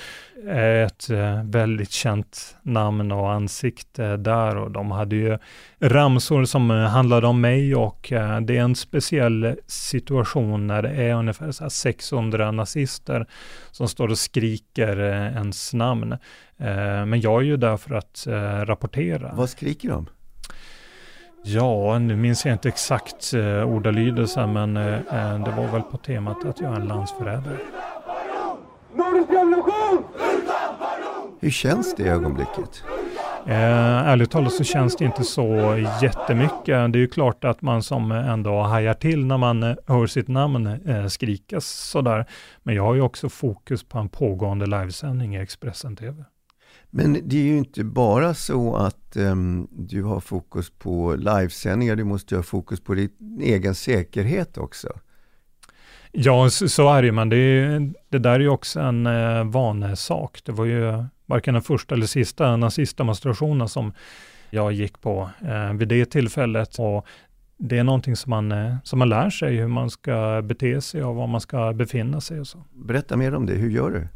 är 0.48 0.84
ett 0.84 1.10
eh, 1.10 1.44
väldigt 1.44 1.90
känt 1.90 2.56
namn 2.62 3.12
och 3.12 3.32
ansikte 3.32 4.16
där 4.16 4.56
och 4.56 4.70
de 4.70 4.90
hade 4.90 5.16
ju 5.16 5.38
ramsor 5.80 6.44
som 6.44 6.70
eh, 6.70 6.76
handlade 6.76 7.26
om 7.26 7.40
mig 7.40 7.76
och 7.76 8.12
eh, 8.12 8.40
det 8.40 8.56
är 8.56 8.60
en 8.60 8.74
speciell 8.74 9.56
situation 9.66 10.66
när 10.66 10.82
det 10.82 10.90
är 10.90 11.14
ungefär 11.14 11.68
600 11.68 12.50
nazister 12.50 13.26
som 13.70 13.88
står 13.88 14.08
och 14.08 14.18
skriker 14.18 15.00
ens 15.00 15.74
namn. 15.74 16.16
Men 17.06 17.20
jag 17.20 17.40
är 17.40 17.44
ju 17.44 17.56
där 17.56 17.76
för 17.76 17.94
att 17.94 18.26
rapportera. 18.68 19.32
Vad 19.34 19.50
skriker 19.50 19.88
de? 19.88 20.06
Ja, 21.48 21.98
nu 21.98 22.16
minns 22.16 22.44
jag 22.44 22.54
inte 22.54 22.68
exakt 22.68 23.32
eh, 23.34 23.68
ordalydelsen, 23.68 24.52
men 24.52 24.76
eh, 24.76 24.94
eh, 24.94 25.44
det 25.44 25.50
var 25.50 25.72
väl 25.72 25.82
på 25.82 25.96
temat 25.96 26.44
att 26.44 26.60
jag 26.60 26.72
är 26.72 26.76
en 26.76 26.88
landsförrädare. 26.88 27.56
Hur 31.40 31.50
känns 31.50 31.94
det 31.94 32.02
i 32.02 32.08
ögonblicket? 32.08 32.82
Eh, 33.46 34.08
ärligt 34.08 34.30
talat 34.30 34.52
så 34.52 34.64
känns 34.64 34.96
det 34.96 35.04
inte 35.04 35.24
så 35.24 35.46
jättemycket. 36.02 36.66
Det 36.66 36.72
är 36.72 36.96
ju 36.96 37.08
klart 37.08 37.44
att 37.44 37.62
man 37.62 37.82
som 37.82 38.12
ändå 38.12 38.62
hajar 38.62 38.94
till 38.94 39.26
när 39.26 39.38
man 39.38 39.62
eh, 39.62 39.76
hör 39.86 40.06
sitt 40.06 40.28
namn 40.28 40.66
eh, 40.66 41.06
skrikas 41.06 41.66
sådär. 41.66 42.26
Men 42.62 42.74
jag 42.74 42.82
har 42.82 42.94
ju 42.94 43.00
också 43.00 43.28
fokus 43.28 43.84
på 43.84 43.98
en 43.98 44.08
pågående 44.08 44.66
livesändning 44.66 45.36
i 45.36 45.40
Expressen 45.40 45.96
TV. 45.96 46.24
Men 46.90 47.28
det 47.28 47.36
är 47.36 47.42
ju 47.42 47.58
inte 47.58 47.84
bara 47.84 48.34
så 48.34 48.76
att 48.76 49.16
um, 49.16 49.68
du 49.70 50.02
har 50.02 50.20
fokus 50.20 50.70
på 50.70 51.14
livesändningar, 51.18 51.96
du 51.96 52.04
måste 52.04 52.36
ha 52.36 52.42
fokus 52.42 52.80
på 52.80 52.94
din 52.94 53.40
egen 53.40 53.74
säkerhet 53.74 54.58
också. 54.58 54.88
Ja, 56.12 56.50
så, 56.50 56.68
så 56.68 56.92
är 56.92 57.02
det 57.02 57.12
men 57.12 57.28
det, 57.28 57.78
det 58.08 58.18
där 58.18 58.30
är 58.30 58.40
ju 58.40 58.48
också 58.48 58.80
en 58.80 59.06
eh, 59.06 59.44
vanesak. 59.44 60.42
Det 60.44 60.52
var 60.52 60.64
ju 60.64 61.04
varken 61.26 61.54
den 61.54 61.62
första 61.62 61.94
eller 61.94 62.06
sista 62.06 62.56
nazistdemonstrationen 62.56 63.68
som 63.68 63.92
jag 64.50 64.72
gick 64.72 65.00
på 65.00 65.30
eh, 65.48 65.72
vid 65.72 65.88
det 65.88 66.06
tillfället. 66.06 66.78
Och 66.78 67.06
det 67.56 67.78
är 67.78 67.84
någonting 67.84 68.16
som 68.16 68.30
man, 68.30 68.52
eh, 68.52 68.74
som 68.82 68.98
man 68.98 69.08
lär 69.08 69.30
sig 69.30 69.56
hur 69.56 69.68
man 69.68 69.90
ska 69.90 70.42
bete 70.44 70.80
sig 70.80 71.04
och 71.04 71.14
var 71.14 71.26
man 71.26 71.40
ska 71.40 71.72
befinna 71.72 72.20
sig 72.20 72.40
och 72.40 72.46
så. 72.46 72.64
Berätta 72.74 73.16
mer 73.16 73.34
om 73.34 73.46
det, 73.46 73.54
hur 73.54 73.70
gör 73.70 73.90
du? 73.90 74.08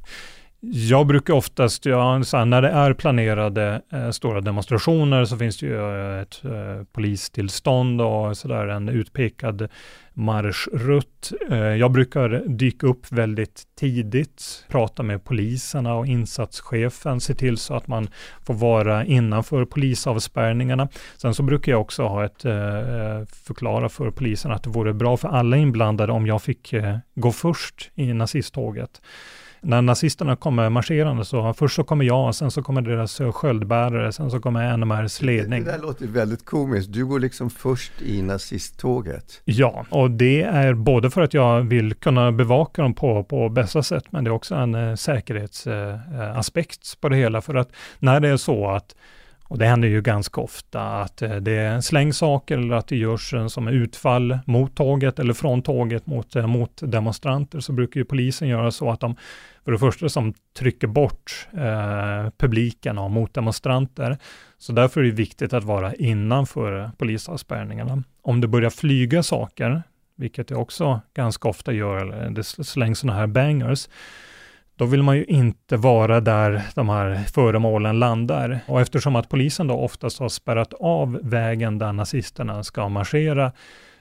Jag 0.63 1.07
brukar 1.07 1.35
oftast, 1.35 1.87
ja, 1.87 2.13
här, 2.13 2.45
när 2.45 2.63
det 2.63 2.69
är 2.69 2.93
planerade 2.93 3.83
eh, 3.93 4.11
stora 4.11 4.41
demonstrationer 4.41 5.25
så 5.25 5.37
finns 5.37 5.59
det 5.59 5.67
ju 5.67 5.75
eh, 5.75 6.21
ett 6.21 6.45
eh, 6.45 6.85
polistillstånd 6.93 8.01
och 8.01 8.37
sådär 8.37 8.67
en 8.67 8.89
utpekad 8.89 9.69
marschrutt. 10.13 11.33
Eh, 11.51 11.59
jag 11.59 11.93
brukar 11.93 12.43
dyka 12.47 12.87
upp 12.87 13.13
väldigt 13.13 13.63
tidigt, 13.79 14.65
prata 14.69 15.03
med 15.03 15.25
poliserna 15.25 15.95
och 15.95 16.07
insatschefen, 16.07 17.21
se 17.21 17.35
till 17.35 17.57
så 17.57 17.75
att 17.75 17.87
man 17.87 18.09
får 18.47 18.55
vara 18.55 19.05
innanför 19.05 19.65
polisavspärrningarna. 19.65 20.89
Sen 21.17 21.35
så 21.35 21.43
brukar 21.43 21.73
jag 21.73 21.81
också 21.81 22.03
ha 22.03 22.25
ett, 22.25 22.45
eh, 22.45 22.55
eh 22.55 23.25
förklara 23.27 23.89
för 23.89 24.11
polisen 24.11 24.53
att 24.53 24.63
det 24.63 24.71
vore 24.71 24.95
bra 24.95 25.17
för 25.17 25.29
alla 25.29 25.57
inblandade 25.57 26.13
om 26.13 26.27
jag 26.27 26.43
fick 26.43 26.73
eh, 26.73 26.99
gå 27.15 27.33
först 27.33 27.91
i 27.95 28.13
nazisttåget 28.13 29.01
när 29.61 29.83
nazisterna 29.83 30.37
kommer 30.37 30.71
marscherande 30.71 31.25
så 31.25 31.55
först 31.55 31.77
så 31.77 31.85
kommer 31.85 32.05
jag, 32.05 32.35
sen 32.35 32.51
så 32.51 32.63
kommer 32.63 32.83
deras 32.83 33.21
sköldbärare, 33.33 34.13
sen 34.13 34.31
så 34.31 34.41
kommer 34.41 34.77
NMRs 34.77 35.23
ledning. 35.23 35.65
Det, 35.65 35.71
det 35.71 35.77
där 35.77 35.83
låter 35.83 36.07
väldigt 36.07 36.45
komiskt. 36.45 36.93
Du 36.93 37.07
går 37.07 37.21
liksom 37.21 37.51
först 37.51 37.93
i 38.03 38.23
nazisttåget. 38.23 39.41
Ja, 39.45 39.87
och 39.91 40.11
det 40.11 40.43
är 40.43 40.75
både 40.75 41.11
för 41.11 41.21
att 41.23 41.35
jag 41.35 41.61
vill 41.61 41.95
kunna 41.95 42.33
bevaka 42.33 42.83
dem 42.83 42.95
på, 42.95 43.25
på 43.25 43.49
bästa 43.49 43.83
sätt, 43.83 44.05
men 44.11 44.25
det 44.25 44.31
är 44.31 44.33
också 44.33 44.55
en 44.55 44.75
eh, 44.75 44.95
säkerhetsaspekt 44.95 46.81
eh, 46.95 47.01
på 47.01 47.09
det 47.09 47.17
hela. 47.17 47.41
För 47.41 47.55
att 47.55 47.73
när 47.99 48.21
det 48.21 48.29
är 48.29 48.37
så 48.37 48.71
att 48.71 48.95
och 49.51 49.59
det 49.59 49.67
händer 49.67 49.89
ju 49.89 50.03
ganska 50.03 50.41
ofta 50.41 50.83
att 50.83 51.23
eh, 51.23 51.37
det 51.37 51.85
slängs 51.85 52.19
saker 52.19 52.59
eller 52.59 52.77
att 52.77 52.89
det 52.89 52.97
görs 52.97 53.35
som 53.49 53.69
utfall 53.69 54.39
mot 54.47 54.77
tåget 54.77 55.19
eller 55.19 55.35
från 55.35 55.63
tåget 55.63 56.07
mot, 56.07 56.37
eh, 56.37 56.47
mot 56.47 56.83
demonstranter 56.83 57.61
så 57.61 57.73
brukar 57.73 58.01
ju 58.01 58.05
polisen 58.05 58.49
göra 58.49 58.71
så 58.71 58.91
att 58.91 59.01
de 59.01 59.17
för 59.65 59.73
det 59.73 59.79
första 59.79 60.09
som 60.09 60.35
trycker 60.59 60.87
bort 60.87 61.49
eh, 61.53 62.31
publiken 62.39 62.99
och 62.99 63.11
motdemonstranter. 63.11 64.19
Så 64.59 64.73
därför 64.73 65.01
är 65.01 65.05
det 65.05 65.11
viktigt 65.11 65.53
att 65.53 65.65
vara 65.65 65.95
innanför 65.95 66.91
polisavspärrningarna. 66.99 68.03
Om 68.23 68.41
det 68.41 68.49
börjar 68.49 68.71
flyga 68.71 69.23
saker, 69.23 69.83
vilket 70.17 70.49
det 70.49 70.55
också 70.55 71.01
ganska 71.15 71.49
ofta 71.49 71.73
gör, 71.73 71.97
eller 71.97 72.31
det 72.31 72.45
slängs 72.45 72.99
sådana 72.99 73.19
här 73.19 73.27
bangers, 73.27 73.89
då 74.81 74.87
vill 74.87 75.03
man 75.03 75.17
ju 75.17 75.25
inte 75.25 75.77
vara 75.77 76.21
där 76.21 76.63
de 76.75 76.89
här 76.89 77.15
föremålen 77.15 77.99
landar. 77.99 78.61
Och 78.67 78.81
eftersom 78.81 79.17
att 79.17 79.29
polisen 79.29 79.67
då 79.67 79.75
oftast 79.75 80.19
har 80.19 80.29
spärrat 80.29 80.75
av 80.81 81.19
vägen 81.23 81.79
där 81.79 81.93
nazisterna 81.93 82.63
ska 82.63 82.89
marschera, 82.89 83.53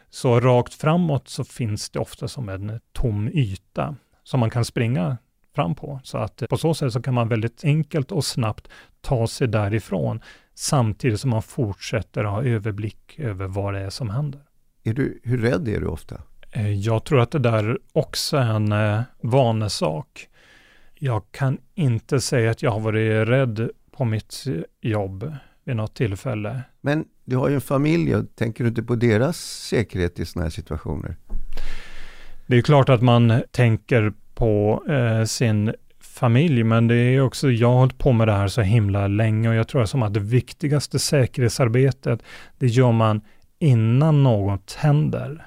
så 0.10 0.40
rakt 0.40 0.74
framåt 0.74 1.28
så 1.28 1.44
finns 1.44 1.90
det 1.90 2.00
ofta 2.00 2.28
som 2.28 2.50
en 2.50 2.80
tom 2.92 3.28
yta 3.34 3.96
som 4.24 4.40
man 4.40 4.50
kan 4.50 4.66
springa 4.66 5.18
fram 5.56 5.76
på. 5.76 6.00
Så 6.04 6.18
att 6.18 6.44
på 6.50 6.58
så 6.58 6.74
sätt 6.74 6.94
så 6.94 7.02
kan 7.02 7.14
man 7.14 7.30
väldigt 7.30 7.64
enkelt 7.64 8.12
och 8.12 8.26
snabbt 8.26 8.68
ta 9.02 9.28
sig 9.28 9.48
därifrån 9.48 10.22
samtidigt 10.54 11.20
som 11.20 11.30
man 11.30 11.42
fortsätter 11.42 12.24
ha 12.24 12.44
överblick 12.44 13.20
över 13.20 13.48
vad 13.48 13.74
det 13.74 13.80
är 13.80 13.90
som 13.90 14.10
händer. 14.10 14.42
Är 14.84 14.94
du, 14.94 15.22
hur 15.24 15.38
rädd 15.38 15.68
är 15.68 15.80
du 15.80 15.88
ofta? 15.88 16.22
Eh, 16.52 16.72
jag 16.72 17.04
tror 17.04 17.20
att 17.20 17.32
det 17.32 17.40
där 17.40 17.80
också 17.94 18.38
är 18.38 18.54
en 18.54 18.72
eh, 18.72 19.02
vanesak. 19.22 20.29
Jag 21.02 21.24
kan 21.32 21.58
inte 21.76 22.22
säga 22.22 22.52
att 22.52 22.64
jag 22.64 22.72
har 22.72 22.80
varit 22.80 23.28
rädd 23.28 23.70
på 23.92 24.06
mitt 24.06 24.44
jobb 24.82 25.34
vid 25.64 25.76
något 25.76 25.96
tillfälle. 25.96 26.62
Men 26.82 27.06
du 27.26 27.36
har 27.36 27.50
ju 27.50 27.56
en 27.56 27.62
familj 27.62 28.16
tänker 28.36 28.64
du 28.64 28.68
inte 28.68 28.84
på 28.84 28.96
deras 28.96 29.38
säkerhet 29.38 30.20
i 30.20 30.26
sådana 30.26 30.46
här 30.46 30.52
situationer? 30.52 31.16
Det 32.48 32.58
är 32.58 32.62
klart 32.62 32.90
att 32.90 33.02
man 33.02 33.42
tänker 33.52 34.14
på 34.34 34.84
eh, 34.90 35.26
sin 35.26 35.74
familj, 36.00 36.64
men 36.64 36.88
det 36.88 36.96
är 36.96 37.22
också, 37.22 37.52
jag 37.52 37.68
har 37.68 37.80
hållit 37.80 37.98
på 37.98 38.12
med 38.12 38.28
det 38.28 38.34
här 38.34 38.48
så 38.48 38.62
himla 38.62 39.08
länge 39.08 39.50
och 39.50 39.56
jag 39.56 39.68
tror 39.68 39.86
som 39.86 40.04
att 40.04 40.14
det 40.14 40.20
viktigaste 40.20 41.00
säkerhetsarbetet, 41.00 42.24
det 42.58 42.68
gör 42.68 42.92
man 42.92 43.22
innan 43.60 44.24
något 44.24 44.74
händer. 44.74 45.46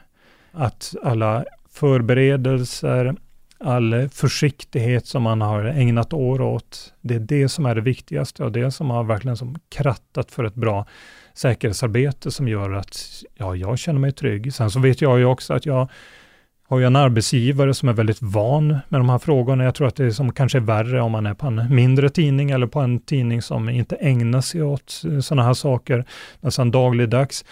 Att 0.52 0.94
alla 1.02 1.44
förberedelser, 1.70 3.16
all 3.64 4.08
försiktighet 4.08 5.06
som 5.06 5.22
man 5.22 5.40
har 5.40 5.64
ägnat 5.64 6.12
år 6.12 6.40
åt, 6.40 6.92
det 7.00 7.14
är 7.14 7.20
det 7.20 7.48
som 7.48 7.66
är 7.66 7.74
det 7.74 7.80
viktigaste 7.80 8.44
och 8.44 8.52
det 8.52 8.70
som 8.70 8.90
har 8.90 9.04
verkligen 9.04 9.36
som 9.36 9.56
krattat 9.68 10.30
för 10.30 10.44
ett 10.44 10.54
bra 10.54 10.86
säkerhetsarbete 11.34 12.30
som 12.30 12.48
gör 12.48 12.72
att 12.72 13.22
ja, 13.34 13.56
jag 13.56 13.78
känner 13.78 14.00
mig 14.00 14.12
trygg. 14.12 14.54
Sen 14.54 14.70
så 14.70 14.80
vet 14.80 15.00
jag 15.00 15.18
ju 15.18 15.24
också 15.24 15.54
att 15.54 15.66
jag 15.66 15.88
har 16.68 16.78
ju 16.78 16.86
en 16.86 16.96
arbetsgivare 16.96 17.74
som 17.74 17.88
är 17.88 17.92
väldigt 17.92 18.22
van 18.22 18.68
med 18.88 19.00
de 19.00 19.08
här 19.08 19.18
frågorna. 19.18 19.64
Jag 19.64 19.74
tror 19.74 19.88
att 19.88 19.96
det 19.96 20.04
är 20.04 20.10
som 20.10 20.32
kanske 20.32 20.58
är 20.58 20.62
värre 20.62 21.00
om 21.00 21.12
man 21.12 21.26
är 21.26 21.34
på 21.34 21.46
en 21.46 21.74
mindre 21.74 22.08
tidning 22.08 22.50
eller 22.50 22.66
på 22.66 22.80
en 22.80 23.00
tidning 23.00 23.42
som 23.42 23.68
inte 23.68 23.96
ägnar 23.96 24.40
sig 24.40 24.62
åt 24.62 25.02
sådana 25.22 25.42
här 25.42 25.54
saker 25.54 26.04
nästan 26.40 26.70
dagligdags 26.70 27.44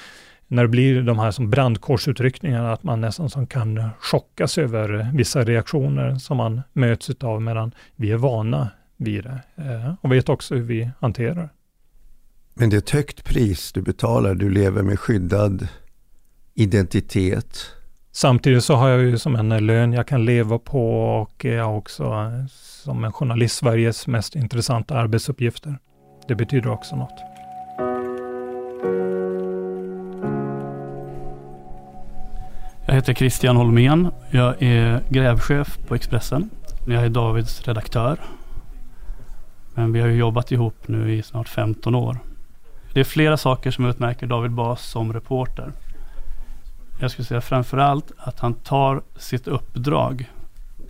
när 0.51 0.63
det 0.63 0.69
blir 0.69 1.03
de 1.03 1.19
här 1.19 1.31
som 1.31 1.51
brandkårsutryckningarna, 1.51 2.73
att 2.73 2.83
man 2.83 3.01
nästan 3.01 3.31
som 3.31 3.47
kan 3.47 3.91
chockas 4.01 4.59
över 4.59 5.11
vissa 5.15 5.45
reaktioner 5.45 6.15
som 6.15 6.37
man 6.37 6.63
möts 6.73 7.11
av, 7.21 7.43
medan 7.43 7.75
vi 7.97 8.11
är 8.11 8.17
vana 8.17 8.71
vid 8.97 9.25
det 9.25 9.41
eh, 9.57 9.95
och 10.01 10.13
vet 10.13 10.29
också 10.29 10.55
hur 10.55 10.63
vi 10.63 10.91
hanterar. 11.01 11.49
Men 12.55 12.71
det 12.71 12.77
är 12.77 12.79
ett 12.79 12.91
högt 12.91 13.25
pris 13.25 13.73
du 13.73 13.83
betalar. 13.83 14.35
Du 14.35 14.51
lever 14.51 14.83
med 14.83 14.99
skyddad 14.99 15.69
identitet. 16.55 17.73
Samtidigt 18.13 18.65
så 18.65 18.75
har 18.75 18.89
jag 18.89 19.01
ju 19.01 19.19
som 19.19 19.37
en 19.37 19.67
lön 19.67 19.93
jag 19.93 20.07
kan 20.07 20.25
leva 20.25 20.59
på 20.59 21.01
och 21.21 21.45
jag 21.45 21.65
har 21.65 21.77
också 21.77 22.33
som 22.85 23.05
en 23.05 23.13
journalist 23.13 23.57
Sveriges 23.57 24.07
mest 24.07 24.37
intressanta 24.37 24.99
arbetsuppgifter. 24.99 25.79
Det 26.29 26.35
betyder 26.35 26.71
också 26.71 26.97
något. 26.97 27.30
Heter 33.01 33.15
Christian 33.15 33.57
Holmén. 33.57 34.11
Jag 34.31 34.63
är 34.63 35.03
grävchef 35.09 35.79
på 35.89 35.95
Expressen. 35.95 36.51
Jag 36.87 37.05
är 37.05 37.09
Davids 37.09 37.63
redaktör. 37.63 38.19
Men 39.75 39.93
vi 39.93 40.01
har 40.01 40.09
ju 40.09 40.15
jobbat 40.15 40.53
ihop 40.53 40.89
nu 40.89 41.15
i 41.15 41.23
snart 41.23 41.49
15 41.49 41.95
år. 41.95 42.19
Det 42.93 43.01
är 43.01 43.05
flera 43.05 43.37
saker 43.37 43.71
som 43.71 43.85
utmärker 43.85 44.27
David 44.27 44.51
Bas 44.51 44.83
som 44.83 45.13
reporter. 45.13 45.73
Jag 47.01 47.11
skulle 47.11 47.27
säga 47.27 47.41
framförallt 47.41 48.13
att 48.19 48.41
han 48.41 48.55
tar 48.55 49.03
sitt 49.17 49.49
uppdrag 49.49 50.31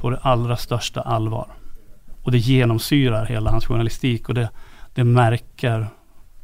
på 0.01 0.11
det 0.11 0.19
allra 0.23 0.57
största 0.57 1.01
allvar. 1.01 1.47
Och 2.23 2.33
det 2.33 2.39
genomsyrar 2.39 3.27
hela 3.27 3.51
hans 3.51 3.67
journalistik 3.67 4.29
och 4.29 4.35
det, 4.35 4.51
det, 4.95 5.05
märker, 5.05 5.87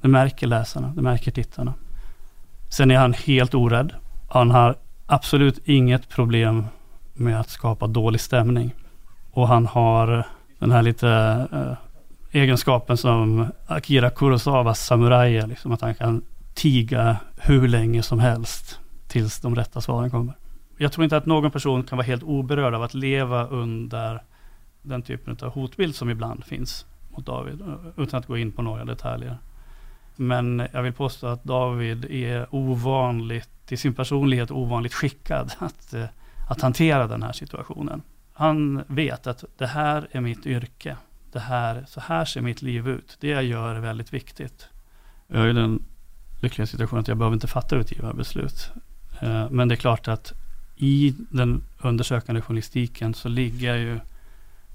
det 0.00 0.08
märker 0.08 0.46
läsarna, 0.46 0.92
det 0.96 1.02
märker 1.02 1.30
tittarna. 1.30 1.74
Sen 2.68 2.90
är 2.90 2.96
han 2.96 3.12
helt 3.12 3.54
orädd. 3.54 3.92
Han 4.28 4.50
har 4.50 4.76
absolut 5.06 5.58
inget 5.64 6.08
problem 6.08 6.64
med 7.14 7.40
att 7.40 7.50
skapa 7.50 7.86
dålig 7.86 8.20
stämning. 8.20 8.74
Och 9.30 9.48
han 9.48 9.66
har 9.66 10.24
den 10.58 10.70
här 10.70 10.82
lite 10.82 11.08
eh, 11.52 12.40
egenskapen 12.40 12.96
som 12.96 13.46
Akira 13.66 14.10
Kurosawas 14.10 14.86
samurajer, 14.86 15.46
liksom 15.46 15.72
att 15.72 15.80
han 15.80 15.94
kan 15.94 16.22
tiga 16.54 17.16
hur 17.36 17.68
länge 17.68 18.02
som 18.02 18.18
helst 18.18 18.80
tills 19.08 19.40
de 19.40 19.54
rätta 19.54 19.80
svaren 19.80 20.10
kommer. 20.10 20.34
Jag 20.78 20.92
tror 20.92 21.04
inte 21.04 21.16
att 21.16 21.26
någon 21.26 21.50
person 21.50 21.82
kan 21.82 21.98
vara 21.98 22.06
helt 22.06 22.22
oberörd 22.22 22.74
av 22.74 22.82
att 22.82 22.94
leva 22.94 23.46
under 23.46 24.22
den 24.82 25.02
typen 25.02 25.36
av 25.42 25.50
hotbild 25.50 25.94
som 25.94 26.10
ibland 26.10 26.44
finns 26.44 26.86
mot 27.10 27.26
David, 27.26 27.60
eh, 27.60 28.02
utan 28.02 28.20
att 28.20 28.26
gå 28.26 28.36
in 28.36 28.52
på 28.52 28.62
några 28.62 28.84
detaljer. 28.84 29.38
Men 30.16 30.68
jag 30.72 30.82
vill 30.82 30.92
påstå 30.92 31.26
att 31.26 31.44
David 31.44 32.04
är 32.04 32.54
ovanligt, 32.54 33.48
till 33.66 33.78
sin 33.78 33.94
personlighet 33.94 34.50
ovanligt 34.50 34.94
skickad 34.94 35.52
att, 35.58 35.94
eh, 35.94 36.04
att 36.48 36.60
hantera 36.60 37.06
den 37.06 37.22
här 37.22 37.32
situationen. 37.32 38.02
Han 38.32 38.82
vet 38.86 39.26
att 39.26 39.44
det 39.58 39.66
här 39.66 40.08
är 40.10 40.20
mitt 40.20 40.46
yrke. 40.46 40.96
Det 41.32 41.40
här, 41.40 41.84
så 41.88 42.00
här 42.00 42.24
ser 42.24 42.40
mitt 42.40 42.62
liv 42.62 42.88
ut. 42.88 43.16
Det 43.20 43.28
jag 43.28 43.44
gör 43.44 43.74
är 43.74 43.80
väldigt 43.80 44.12
viktigt. 44.12 44.68
Jag 45.26 45.44
är 45.44 45.48
i 45.48 45.52
den 45.52 45.82
lyckliga 46.40 46.66
situationen 46.66 47.00
att 47.00 47.08
jag 47.08 47.16
behöver 47.16 47.34
inte 47.34 47.46
fatta 47.46 47.76
utgivarbeslut. 47.76 48.70
Eh, 49.20 49.50
men 49.50 49.68
det 49.68 49.74
är 49.74 49.76
klart 49.76 50.08
att 50.08 50.32
i 50.76 51.14
den 51.30 51.62
undersökande 51.78 52.40
journalistiken 52.40 53.14
så 53.14 53.28
ligger 53.28 53.76
ju 53.76 54.00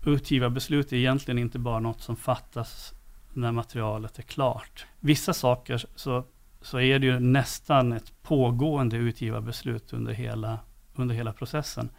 utgivarbeslut 0.06 0.92
är 0.92 0.98
egentligen 0.98 1.38
inte 1.38 1.60
bara 1.60 1.80
något 1.80 2.02
som 2.02 2.16
fattas 2.16 2.94
när 3.34 3.52
materialet 3.52 4.20
är 4.20 4.24
klart. 4.24 4.86
Vissa 5.00 5.34
saker 5.34 5.86
så, 5.96 6.24
så 6.62 6.80
är 6.80 7.00
det 7.00 7.06
ju 7.06 7.20
nästan 7.20 7.94
ett 7.94 8.14
pågående 8.24 8.98
utgivarbeslut 8.98 9.94
under 9.94 10.14
hela, 10.14 10.60
under 10.96 11.16
hela 11.16 11.34
processen. 11.34 11.90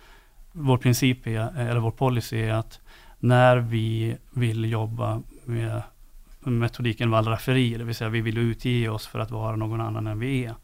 Vår 0.53 0.79
princip 0.79 1.27
är, 1.27 1.59
eller 1.59 1.81
vår 1.81 1.91
policy 1.91 2.41
är 2.41 2.53
att 2.53 2.81
när 3.19 3.57
vi 3.57 4.17
vill 4.31 4.71
jobba 4.71 5.23
med 5.45 5.83
metodiken 6.41 7.11
wallrafferi, 7.11 7.75
det 7.75 7.85
vill 7.85 7.95
säga 7.95 8.11
vi 8.11 8.21
vill 8.21 8.39
utge 8.39 8.89
oss 8.89 9.07
för 9.07 9.19
att 9.19 9.31
vara 9.31 9.57
någon 9.57 9.81
annan 9.81 10.07
än 10.07 10.19
vi 10.19 10.45
är. 10.45 10.55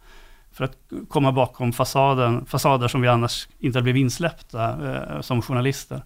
För 0.53 0.65
att 0.65 0.77
komma 1.09 1.33
bakom 1.33 1.73
fasaden, 1.73 2.47
fasader 2.47 2.89
som 2.89 3.01
vi 3.01 3.09
annars 3.09 3.49
inte 3.59 3.79
hade 3.79 3.83
blivit 3.83 4.01
insläppta 4.01 4.93
eh, 4.93 5.21
som 5.21 5.43
journalister 5.43 6.03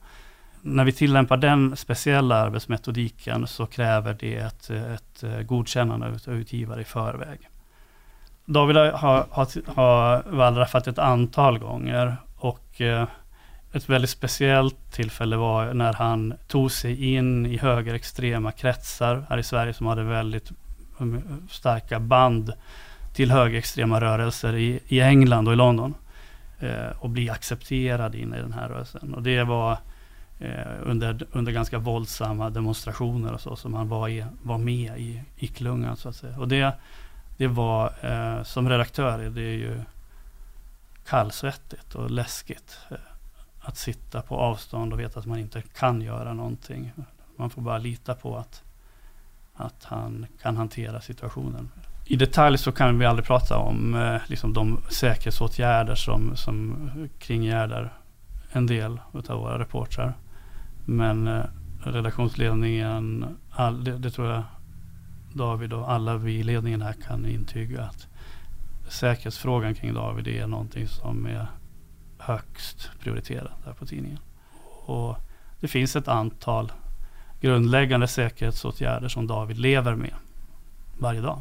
när 0.62 0.85
vi 0.85 0.92
tillämpar 0.92 1.37
den 1.37 1.77
speciella 1.77 2.37
arbetsmetodiken 2.37 3.46
så 3.46 3.66
kräver 3.66 4.16
det 4.20 4.37
ett, 4.37 4.70
ett 4.70 5.22
eh, 5.22 5.40
godkännande 5.40 6.07
av 6.07 6.35
utgivare 6.35 6.81
i 6.81 6.85
förväg. 6.85 7.48
David 8.44 8.77
har, 8.77 9.27
har, 9.31 9.75
har 9.75 10.22
wallraffat 10.27 10.87
ett 10.87 10.98
antal 10.98 11.59
gånger 11.59 12.16
och 12.37 12.81
eh, 12.81 13.09
ett 13.72 13.88
väldigt 13.88 14.11
speciellt 14.11 14.92
tillfälle 14.92 15.37
var 15.37 15.75
när 15.75 15.92
han 15.92 16.35
tog 16.46 16.72
sig 16.72 17.14
in 17.14 17.46
i 17.46 17.57
högerextrema 17.57 18.53
kretsar 18.53 19.27
här 19.29 19.38
i 19.38 19.42
Sverige 19.42 19.72
som 19.72 19.87
hade 19.87 20.03
väldigt 20.03 20.53
mm, 21.01 21.22
starka 21.51 22.01
band 22.01 22.53
till 23.14 23.31
högerextrema 23.31 24.01
rörelser 24.01 24.57
i, 24.57 24.81
i 24.87 25.01
England 25.01 25.48
och 25.48 25.55
i 25.55 25.57
London 25.57 25.94
eh, 26.61 26.96
och 26.98 27.11
bli 27.11 27.31
accepterad 27.31 28.14
in 28.14 28.35
i 28.35 28.38
den 28.38 28.53
här 28.53 28.68
rörelsen. 28.68 29.14
Och 29.14 29.22
det 29.22 29.44
var 29.44 29.79
Eh, 30.43 30.73
under, 30.83 31.27
under 31.33 31.53
ganska 31.53 31.79
våldsamma 31.79 32.51
demonstrationer 32.51 33.33
och 33.33 33.41
så, 33.41 33.57
som 33.57 33.75
han 33.75 33.89
var, 33.89 34.09
i, 34.09 34.25
var 34.43 34.59
med 34.59 34.99
i, 34.99 35.23
i 35.37 35.47
klungan 35.47 35.97
så 35.97 36.09
att 36.09 36.17
säga. 36.17 36.39
Och 36.39 36.49
det, 36.49 36.73
det 37.37 37.47
var, 37.47 37.93
eh, 38.01 38.43
som 38.43 38.69
redaktör, 38.69 39.19
det 39.19 39.43
är 39.43 39.55
ju 39.55 39.81
kallsvettigt 41.07 41.95
och 41.95 42.11
läskigt. 42.11 42.79
Eh, 42.91 42.97
att 43.61 43.77
sitta 43.77 44.23
på 44.23 44.37
avstånd 44.37 44.93
och 44.93 45.01
veta 45.01 45.21
att 45.21 45.27
man 45.27 45.39
inte 45.39 45.63
kan 45.63 46.01
göra 46.01 46.33
någonting. 46.35 46.93
Man 47.37 47.51
får 47.51 47.63
bara 47.63 47.79
lita 47.79 48.15
på 48.15 48.37
att, 48.37 48.63
att 49.55 49.85
han 49.85 50.27
kan 50.43 50.57
hantera 50.57 51.01
situationen. 51.01 51.71
I 52.05 52.17
detalj 52.17 52.59
så 52.59 52.73
kan 52.73 52.99
vi 52.99 53.07
aldrig 53.07 53.27
prata 53.27 53.57
om 53.57 53.95
eh, 53.95 54.21
liksom 54.27 54.53
de 54.53 54.81
säkerhetsåtgärder 54.91 55.95
som, 55.95 56.37
som 56.37 56.91
kringgärdar 57.19 57.93
en 58.53 58.67
del 58.67 59.01
av 59.29 59.39
våra 59.39 59.59
reportrar. 59.59 60.15
Men 60.85 61.29
eh, 61.29 61.45
redaktionsledningen, 61.85 63.37
all, 63.51 63.85
det, 63.85 63.99
det, 63.99 64.11
tror 64.11 64.29
jag 64.29 64.42
David 65.33 65.73
och 65.73 65.92
alla 65.92 66.16
vi 66.16 66.33
i 66.33 66.42
ledningen 66.42 66.83
här 66.83 66.92
kan 66.92 67.27
intyga 67.27 67.83
att 67.83 68.07
säkerhetsfrågan 68.88 69.75
kring 69.75 69.95
David 69.95 70.29
är 70.29 70.47
någonting 70.47 70.88
som 70.88 71.27
är 71.27 71.47
högst 72.18 72.90
prioriterat 73.01 73.59
här 73.64 73.73
på 73.73 73.87
tidningen. 73.87 74.18
Och 74.87 75.16
det 75.61 75.68
finns 75.68 75.97
ett 75.97 76.09
antal 76.09 76.73
grundläggande 77.40 78.09
säkerhetsåtgärder 78.09 79.09
som 79.09 79.27
David 79.27 79.59
lever 79.59 79.95
med 79.95 80.14
varje 80.99 81.21
dag. 81.21 81.40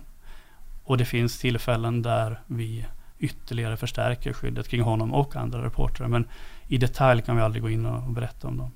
Och 0.84 0.98
det 0.98 1.06
finns 1.06 1.40
tillfällen 1.40 2.02
där 2.02 2.40
vi 2.48 2.86
ytterligare 3.20 3.78
förstärker 3.78 4.34
skyddet 4.34 4.68
kring 4.68 4.82
honom 4.82 5.14
och 5.14 5.36
andra 5.36 5.64
reportrar. 5.64 6.08
Men 6.08 6.28
i 6.68 6.78
detalj 6.78 7.22
kan 7.22 7.36
vi 7.36 7.42
aldrig 7.42 7.62
gå 7.62 7.70
in 7.70 7.86
och 7.86 8.12
berätta 8.12 8.48
om 8.48 8.58
dem 8.58 8.72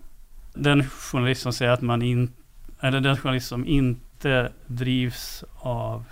den 0.56 0.84
journalist 0.84 1.42
som 1.42 1.54
säger 1.54 1.72
att 1.72 1.82
man 1.82 2.02
inte 2.02 2.34
eller 2.80 3.02
den 3.02 3.18
journalist 3.18 3.48
som 3.48 3.66
inte 3.66 4.52
drivs 4.68 5.44
av 5.60 6.06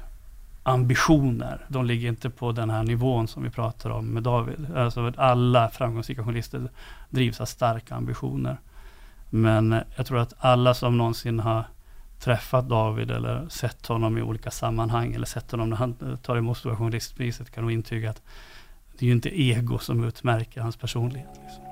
ambitioner. 0.64 1.66
De 1.68 1.86
ligger 1.86 2.10
inte 2.10 2.30
på 2.30 2.52
den 2.52 2.70
här 2.70 2.84
nivån 2.84 3.28
som 3.28 3.44
vi 3.44 3.50
pratar 3.50 3.90
om 3.90 4.06
med 4.06 4.24
David. 4.24 4.76
Alltså 4.76 5.14
alla 5.18 5.70
framgångsrika 5.70 6.24
journalister 6.24 6.70
drivs 7.10 7.42
av 7.42 7.46
starka 7.46 7.96
ambitioner. 7.96 8.58
Men 9.30 9.74
eh, 9.74 9.82
jag 9.96 10.06
tror 10.06 10.20
att 10.20 10.34
alla 10.40 10.74
som 10.74 10.98
någonsin 10.98 11.40
har 11.40 11.64
träffat 12.20 12.70
David 12.70 13.12
eller 13.12 13.50
sett 13.50 13.88
honom 13.88 14.18
i 14.18 14.22
olika 14.22 14.52
sammanhang 14.52 15.14
eller 15.14 15.26
sett 15.26 15.52
honom 15.52 15.70
när 15.70 15.78
han 15.78 15.96
eh, 16.02 16.16
tar 16.16 16.38
emot 16.38 16.58
Stora 16.58 16.76
Journalistpriset 16.76 17.52
kan 17.52 17.64
nog 17.64 17.72
intyga 17.72 18.10
att 18.10 18.22
det 18.98 19.06
är 19.06 19.08
ju 19.08 19.14
inte 19.14 19.42
ego 19.42 19.78
som 19.80 20.04
utmärker 20.04 20.62
hans 20.62 20.78
personlighet. 20.78 21.40
Liksom 21.44 21.64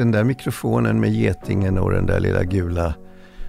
den 0.00 0.10
där 0.10 0.24
mikrofonen 0.24 1.00
med 1.00 1.12
getingen 1.12 1.78
och 1.78 1.90
den 1.90 2.06
där 2.06 2.20
lilla 2.20 2.44
gula 2.44 2.94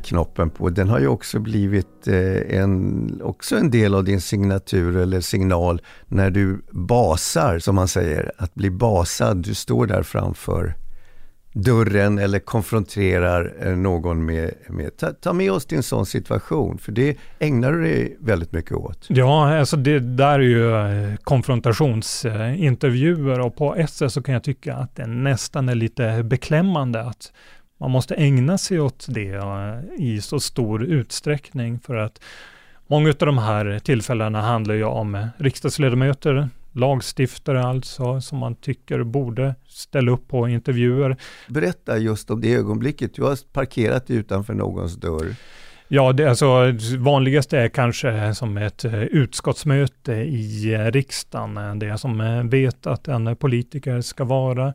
knoppen 0.04 0.50
på, 0.50 0.70
den 0.70 0.90
har 0.90 1.00
ju 1.00 1.08
också 1.08 1.40
blivit 1.40 2.08
eh, 2.08 2.60
en, 2.60 3.22
också 3.24 3.56
en 3.56 3.72
del 3.72 3.96
av 3.96 4.04
din 4.04 4.22
signatur 4.22 4.98
eller 4.98 5.22
signal 5.22 5.82
när 6.08 6.30
du 6.30 6.62
basar, 6.72 7.60
som 7.60 7.76
man 7.76 7.88
säger, 7.88 8.32
att 8.38 8.54
bli 8.54 8.70
basad. 8.70 9.38
Du 9.38 9.54
står 9.54 9.88
där 9.88 10.04
framför 10.04 10.76
dörren 11.54 12.18
eller 12.18 12.40
konfronterar 12.40 13.54
eh, 13.62 13.76
någon 13.76 14.26
med, 14.26 14.54
med 14.68 14.98
ta, 14.98 15.12
ta, 15.12 15.34
med 15.34 15.52
oss 15.52 15.66
till 15.66 15.78
en 15.78 15.84
sån 15.84 16.06
situation, 16.06 16.78
för 16.78 16.92
det 16.92 17.18
ägnar 17.40 17.72
du 17.72 17.82
dig 17.82 18.18
väldigt 18.20 18.52
mycket 18.52 18.72
åt. 18.72 19.06
Ja, 19.10 19.60
alltså 19.60 19.78
det 19.78 20.00
där 20.00 20.40
är 20.40 20.42
ju 20.44 20.76
eh, 20.76 21.16
konfrontationsintervjuer 21.24 23.40
och 23.40 23.56
på 23.56 23.76
ett 23.76 23.90
sätt 23.90 24.14
så 24.14 24.24
kan 24.24 24.34
jag 24.34 24.44
tycka 24.44 24.76
att 24.76 24.96
det 24.96 25.08
nästan 25.08 25.70
är 25.70 25.76
lite 25.76 26.24
beklämmande 26.24 27.02
att 27.02 27.32
man 27.80 27.92
måste 27.92 28.16
ägna 28.16 28.58
sig 28.58 28.80
åt 28.80 29.06
det 29.10 29.34
eh, 29.34 29.80
i 29.98 30.22
så 30.22 30.40
stor 30.40 30.84
utsträckning 30.84 31.80
för 31.80 31.96
att 31.96 32.22
många 32.88 33.10
av 33.10 33.16
de 33.16 33.38
här 33.38 33.80
tillfällena 33.80 34.42
handlar 34.42 34.76
ju 34.76 34.84
om 34.84 35.28
riksdagsledamöter 35.38 36.50
lagstiftare 36.72 37.64
alltså, 37.64 38.22
som 38.22 38.38
man 38.38 38.56
tycker 38.56 39.04
borde 39.04 39.56
ställa 39.68 40.12
upp 40.12 40.28
på 40.28 40.48
intervjuer. 40.48 41.18
Berätta 41.48 41.98
just 41.98 42.32
om 42.32 42.42
det 42.42 42.54
ögonblicket. 42.54 43.14
Du 43.14 43.24
har 43.24 43.38
parkerat 43.54 44.10
utanför 44.10 44.54
någons 44.54 44.96
dörr. 44.96 45.36
Ja, 45.88 46.14
det 46.14 46.30
alltså, 46.30 46.74
vanligaste 46.98 47.58
är 47.58 47.70
kanske 47.70 48.36
som 48.36 48.58
ett 48.58 48.86
eh, 48.86 49.04
utskottsmöte 49.04 50.14
i 50.14 50.74
eh, 50.74 50.86
riksdagen. 50.86 51.80
Det 51.80 51.98
som 51.98 52.22
eh, 52.22 52.44
vet 52.44 52.88
att 52.88 53.08
en 53.08 53.36
politiker 53.36 54.02
ska 54.02 54.24
vara. 54.24 54.74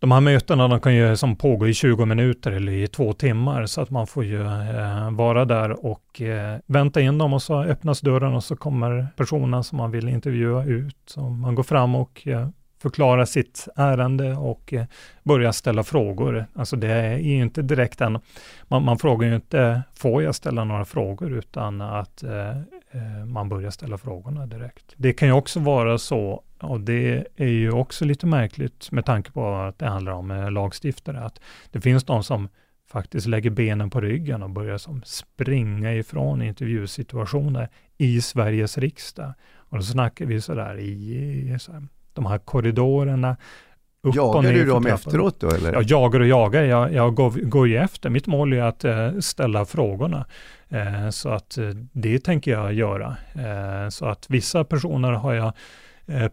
De 0.00 0.12
här 0.12 0.20
mötena 0.20 0.68
de 0.68 0.80
kan 0.80 0.94
ju 0.94 1.16
som 1.16 1.36
pågå 1.36 1.68
i 1.68 1.74
20 1.74 2.04
minuter 2.04 2.52
eller 2.52 2.72
i 2.72 2.86
två 2.86 3.12
timmar 3.12 3.66
så 3.66 3.80
att 3.80 3.90
man 3.90 4.06
får 4.06 4.24
ju 4.24 4.40
eh, 4.42 5.10
vara 5.10 5.44
där 5.44 5.86
och 5.86 6.20
eh, 6.20 6.58
vänta 6.66 7.00
in 7.00 7.18
dem 7.18 7.32
och 7.32 7.42
så 7.42 7.62
öppnas 7.62 8.00
dörren 8.00 8.34
och 8.34 8.44
så 8.44 8.56
kommer 8.56 9.08
personen 9.16 9.64
som 9.64 9.78
man 9.78 9.90
vill 9.90 10.08
intervjua 10.08 10.64
ut. 10.64 10.96
Så 11.06 11.20
man 11.20 11.54
går 11.54 11.62
fram 11.62 11.94
och 11.94 12.28
eh, 12.28 12.48
förklarar 12.82 13.24
sitt 13.24 13.68
ärende 13.76 14.36
och 14.36 14.74
eh, 15.38 15.50
ställa 15.50 15.82
frågor. 15.82 16.46
Alltså 16.54 16.76
det 16.76 16.88
är 16.88 17.18
ju 17.18 17.42
inte 17.42 17.62
direkt 17.62 18.00
en, 18.00 18.18
man, 18.68 18.84
man 18.84 18.98
frågar 18.98 19.28
ju 19.28 19.34
inte, 19.34 19.82
får 19.94 20.22
jag 20.22 20.34
ställa 20.34 20.64
några 20.64 20.84
frågor, 20.84 21.32
utan 21.32 21.80
att 21.80 22.22
eh, 22.22 22.50
eh 22.50 23.24
man 23.26 23.48
börjar 23.48 23.70
ställa 23.70 23.98
frågorna 23.98 24.46
direkt. 24.46 24.94
Det 24.96 25.12
kan 25.12 25.28
ju 25.28 25.34
också 25.34 25.60
vara 25.60 25.98
så, 25.98 26.42
och 26.62 26.80
det 26.80 27.26
är 27.36 27.48
ju 27.48 27.72
också 27.72 28.04
lite 28.04 28.26
märkligt 28.26 28.92
med 28.92 29.04
tanke 29.04 29.30
på 29.32 29.54
att 29.54 29.78
det 29.78 29.86
handlar 29.86 30.12
om 30.12 30.48
lagstiftare, 30.52 31.20
att 31.20 31.40
det 31.70 31.80
finns 31.80 32.04
de 32.04 32.22
som 32.22 32.48
faktiskt 32.90 33.26
lägger 33.26 33.50
benen 33.50 33.90
på 33.90 34.00
ryggen 34.00 34.42
och 34.42 34.50
börjar 34.50 34.78
som 34.78 35.02
springa 35.04 35.94
ifrån 35.94 36.42
intervjusituationer 36.42 37.68
i 37.98 38.20
Sveriges 38.20 38.78
riksdag. 38.78 39.32
Och 39.56 39.76
då 39.76 39.82
snackar 39.82 40.24
vi 40.24 40.40
sådär 40.40 40.78
i 40.78 41.56
så 41.60 41.72
här, 41.72 41.82
de 42.12 42.26
här 42.26 42.38
korridorerna. 42.38 43.36
Upp 44.02 44.14
jagar 44.14 44.52
du 44.52 44.64
dem 44.64 44.86
efteråt 44.86 45.40
då 45.40 45.50
eller? 45.50 45.72
Jag 45.72 45.82
jagar 45.82 46.20
och 46.20 46.26
jagar, 46.26 46.62
jag, 46.62 46.92
jag 46.92 47.14
går, 47.14 47.30
går 47.30 47.68
ju 47.68 47.76
efter. 47.76 48.10
Mitt 48.10 48.26
mål 48.26 48.52
är 48.52 48.62
att 48.62 48.84
eh, 48.84 49.18
ställa 49.18 49.64
frågorna. 49.64 50.26
Eh, 50.68 51.10
så 51.10 51.28
att 51.28 51.58
eh, 51.58 51.68
det 51.92 52.18
tänker 52.18 52.50
jag 52.50 52.72
göra. 52.72 53.16
Eh, 53.34 53.88
så 53.88 54.06
att 54.06 54.30
vissa 54.30 54.64
personer 54.64 55.12
har 55.12 55.34
jag 55.34 55.52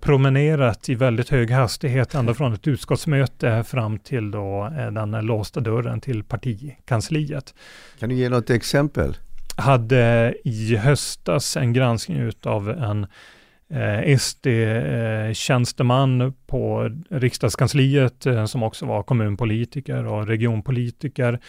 promenerat 0.01 0.89
i 0.89 0.95
väldigt 0.95 1.29
hög 1.29 1.51
hastighet 1.51 2.15
ända 2.15 2.33
från 2.33 2.53
ett 2.53 2.67
utskottsmöte 2.67 3.63
fram 3.63 3.99
till 3.99 4.31
då 4.31 4.65
eh, 4.77 4.91
den 4.91 5.11
låsta 5.11 5.59
dörren 5.59 6.01
till 6.01 6.23
partikansliet. 6.23 7.53
Kan 7.99 8.09
du 8.09 8.15
ge 8.15 8.29
något 8.29 8.49
exempel? 8.49 9.17
Hade 9.55 10.35
i 10.43 10.75
höstas 10.75 11.57
en 11.57 11.73
granskning 11.73 12.17
utav 12.17 12.69
en 12.69 13.07
eh, 13.69 14.17
SD-tjänsteman 14.17 16.21
eh, 16.21 16.31
på 16.47 16.91
riksdagskansliet 17.09 18.25
eh, 18.25 18.45
som 18.45 18.63
också 18.63 18.85
var 18.85 19.03
kommunpolitiker 19.03 20.05
och 20.05 20.27
regionpolitiker 20.27 21.39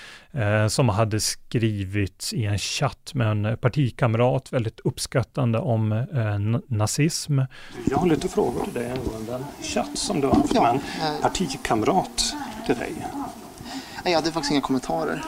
som 0.68 0.88
hade 0.88 1.20
skrivit 1.20 2.30
i 2.32 2.44
en 2.44 2.58
chatt 2.58 3.10
med 3.14 3.30
en 3.30 3.56
partikamrat 3.56 4.52
väldigt 4.52 4.80
uppskattande 4.80 5.58
om 5.58 6.06
nazism. 6.68 7.40
Jag 7.90 7.98
har 7.98 8.06
lite 8.06 8.28
frågor 8.28 8.64
till 8.64 8.72
dig 8.72 8.90
angående 8.90 9.34
en 9.34 9.44
chatt 9.62 9.98
som 9.98 10.20
du 10.20 10.26
har 10.26 10.34
haft 10.34 10.54
med 10.54 10.70
en 10.70 10.80
partikamrat 11.22 12.34
till 12.66 12.74
dig. 12.74 12.92
Jag 14.04 14.12
hade 14.12 14.32
faktiskt 14.32 14.52
inga 14.52 14.60
kommentarer. 14.60 15.22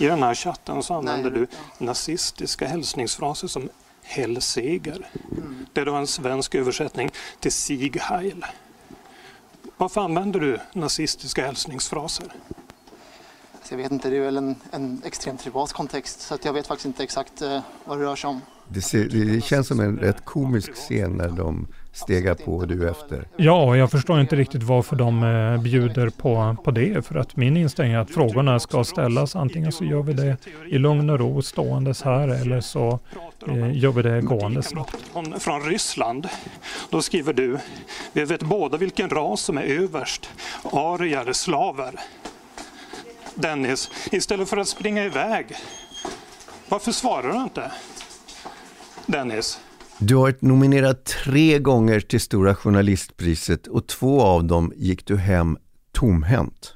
I 0.00 0.06
den 0.06 0.22
här 0.22 0.34
chatten 0.34 0.82
så 0.82 0.94
använder 0.94 1.30
Nej. 1.30 1.46
du 1.78 1.84
nazistiska 1.84 2.68
hälsningsfraser 2.68 3.48
som 3.48 3.68
Hellseger. 4.08 5.08
Mm. 5.32 5.66
Det 5.72 5.80
är 5.80 5.84
då 5.84 5.94
en 5.94 6.06
svensk 6.06 6.54
översättning 6.54 7.10
till 7.40 7.52
Sieg 7.52 8.00
Heil. 8.00 8.44
Varför 9.76 10.00
använder 10.00 10.40
du 10.40 10.58
nazistiska 10.72 11.46
hälsningsfraser? 11.46 12.32
Jag 13.70 13.78
vet 13.78 13.92
inte, 13.92 14.10
det 14.10 14.16
är 14.16 14.20
väl 14.20 14.36
en, 14.36 14.56
en 14.70 15.02
extremt 15.04 15.44
privat 15.44 15.72
kontext 15.72 16.20
så 16.20 16.34
att 16.34 16.44
jag 16.44 16.52
vet 16.52 16.66
faktiskt 16.66 16.86
inte 16.86 17.02
exakt 17.02 17.42
uh, 17.42 17.60
vad 17.84 17.98
det 17.98 18.04
rör 18.04 18.16
sig 18.16 18.28
om. 18.28 18.40
Det, 18.68 18.82
ser, 18.82 19.08
det 19.08 19.44
känns 19.44 19.66
som 19.68 19.80
en 19.80 19.98
rätt 19.98 20.24
komisk 20.24 20.74
scen 20.74 21.12
när 21.12 21.28
de 21.28 21.66
stegar 21.98 22.34
på 22.34 22.56
och 22.56 22.68
du 22.68 22.88
efter. 22.88 23.28
Ja, 23.36 23.64
och 23.64 23.76
jag 23.76 23.90
förstår 23.90 24.20
inte 24.20 24.36
riktigt 24.36 24.62
varför 24.62 24.96
de 24.96 25.22
eh, 25.22 25.62
bjuder 25.62 26.10
på, 26.10 26.56
på 26.64 26.70
det. 26.70 27.06
För 27.06 27.14
att 27.14 27.36
min 27.36 27.56
inställning 27.56 27.94
är 27.94 27.98
att 27.98 28.10
frågorna 28.10 28.60
ska 28.60 28.84
ställas. 28.84 29.36
Antingen 29.36 29.72
så 29.72 29.84
gör 29.84 30.02
vi 30.02 30.12
det 30.12 30.36
i 30.68 30.78
lugn 30.78 31.10
och 31.10 31.18
ro 31.18 31.42
ståendes 31.42 32.02
här 32.02 32.28
eller 32.28 32.60
så 32.60 32.98
eh, 33.48 33.76
gör 33.76 33.92
vi 33.92 34.02
det 34.02 34.20
gåendes. 34.20 34.72
Från 35.38 35.62
Ryssland. 35.62 36.28
Då 36.90 37.02
skriver 37.02 37.32
du, 37.32 37.58
vi 38.12 38.24
vet 38.24 38.42
båda 38.42 38.76
vilken 38.76 39.10
ras 39.10 39.40
som 39.40 39.58
är 39.58 39.62
överst. 39.62 40.30
Arier, 40.72 41.32
slaver. 41.32 41.94
Dennis, 43.34 43.90
istället 44.12 44.48
för 44.48 44.56
att 44.56 44.68
springa 44.68 45.04
iväg, 45.04 45.46
varför 46.68 46.92
svarar 46.92 47.32
du 47.32 47.38
inte? 47.38 47.72
Dennis? 49.06 49.60
Du 50.00 50.14
har 50.14 50.22
varit 50.22 50.42
nominerad 50.42 51.04
tre 51.04 51.58
gånger 51.58 52.00
till 52.00 52.20
Stora 52.20 52.54
Journalistpriset 52.54 53.66
och 53.66 53.86
två 53.86 54.22
av 54.22 54.44
dem 54.44 54.72
gick 54.76 55.06
du 55.06 55.16
hem 55.16 55.58
tomhänt. 55.92 56.74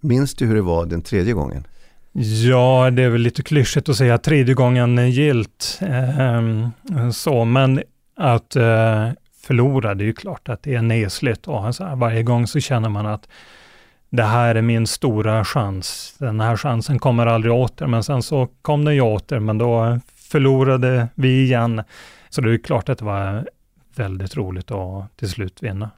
Minns 0.00 0.34
du 0.34 0.46
hur 0.46 0.54
det 0.54 0.62
var 0.62 0.86
den 0.86 1.02
tredje 1.02 1.32
gången? 1.32 1.66
Ja, 2.12 2.90
det 2.90 3.02
är 3.02 3.08
väl 3.08 3.20
lite 3.20 3.42
klyschigt 3.42 3.88
att 3.88 3.96
säga 3.96 4.18
tredje 4.18 4.54
gången 4.54 5.10
gilt. 5.10 5.80
Eh, 5.80 7.10
så, 7.10 7.44
men 7.44 7.82
att 8.16 8.56
eh, 8.56 9.10
förlora, 9.42 9.94
det 9.94 10.04
är 10.04 10.06
ju 10.06 10.12
klart 10.12 10.48
att 10.48 10.62
det 10.62 10.74
är 10.74 10.82
nesligt. 10.82 11.48
Och 11.48 11.74
så 11.74 11.84
här, 11.84 11.96
varje 11.96 12.22
gång 12.22 12.46
så 12.46 12.60
känner 12.60 12.88
man 12.88 13.06
att 13.06 13.28
det 14.10 14.22
här 14.22 14.54
är 14.54 14.62
min 14.62 14.86
stora 14.86 15.44
chans. 15.44 16.14
Den 16.18 16.40
här 16.40 16.56
chansen 16.56 16.98
kommer 16.98 17.26
aldrig 17.26 17.54
åter, 17.54 17.86
men 17.86 18.04
sen 18.04 18.22
så 18.22 18.48
kom 18.62 18.84
den 18.84 18.94
ju 18.94 19.00
åter, 19.00 19.38
men 19.38 19.58
då 19.58 20.00
förlorade 20.34 21.08
vi 21.14 21.42
igen. 21.42 21.82
Så 22.28 22.40
det 22.40 22.54
är 22.54 22.58
klart 22.58 22.88
att 22.88 22.98
det 22.98 23.04
var 23.04 23.48
väldigt 23.96 24.36
roligt 24.36 24.70
att 24.70 25.16
till 25.16 25.28
slut 25.28 25.62
vinna. 25.62 25.90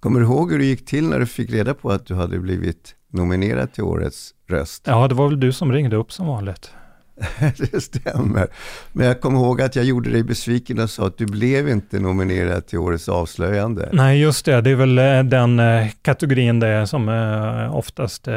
Kommer 0.00 0.20
du 0.20 0.26
ihåg 0.26 0.52
hur 0.52 0.58
det 0.58 0.64
gick 0.64 0.86
till 0.86 1.08
när 1.08 1.18
du 1.18 1.26
fick 1.26 1.50
reda 1.50 1.74
på 1.74 1.90
att 1.90 2.06
du 2.06 2.14
hade 2.14 2.38
blivit 2.38 2.94
nominerad 3.08 3.72
till 3.72 3.82
Årets 3.82 4.34
röst? 4.46 4.82
Ja, 4.86 5.08
det 5.08 5.14
var 5.14 5.28
väl 5.28 5.40
du 5.40 5.52
som 5.52 5.72
ringde 5.72 5.96
upp 5.96 6.12
som 6.12 6.26
vanligt. 6.26 6.74
det 7.56 7.80
stämmer. 7.80 8.46
Men 8.92 9.06
jag 9.06 9.20
kommer 9.20 9.38
ihåg 9.38 9.62
att 9.62 9.76
jag 9.76 9.84
gjorde 9.84 10.10
dig 10.10 10.22
besviken 10.22 10.78
och 10.78 10.90
sa 10.90 11.06
att 11.06 11.18
du 11.18 11.26
blev 11.26 11.68
inte 11.68 11.98
nominerad 11.98 12.66
till 12.66 12.78
Årets 12.78 13.08
avslöjande. 13.08 13.88
Nej, 13.92 14.20
just 14.20 14.44
det. 14.44 14.60
Det 14.60 14.70
är 14.70 14.74
väl 14.74 14.98
eh, 14.98 15.22
den 15.22 15.60
eh, 15.60 15.86
kategorin 16.02 16.60
det 16.60 16.86
som 16.86 17.08
eh, 17.08 17.76
oftast, 17.76 18.28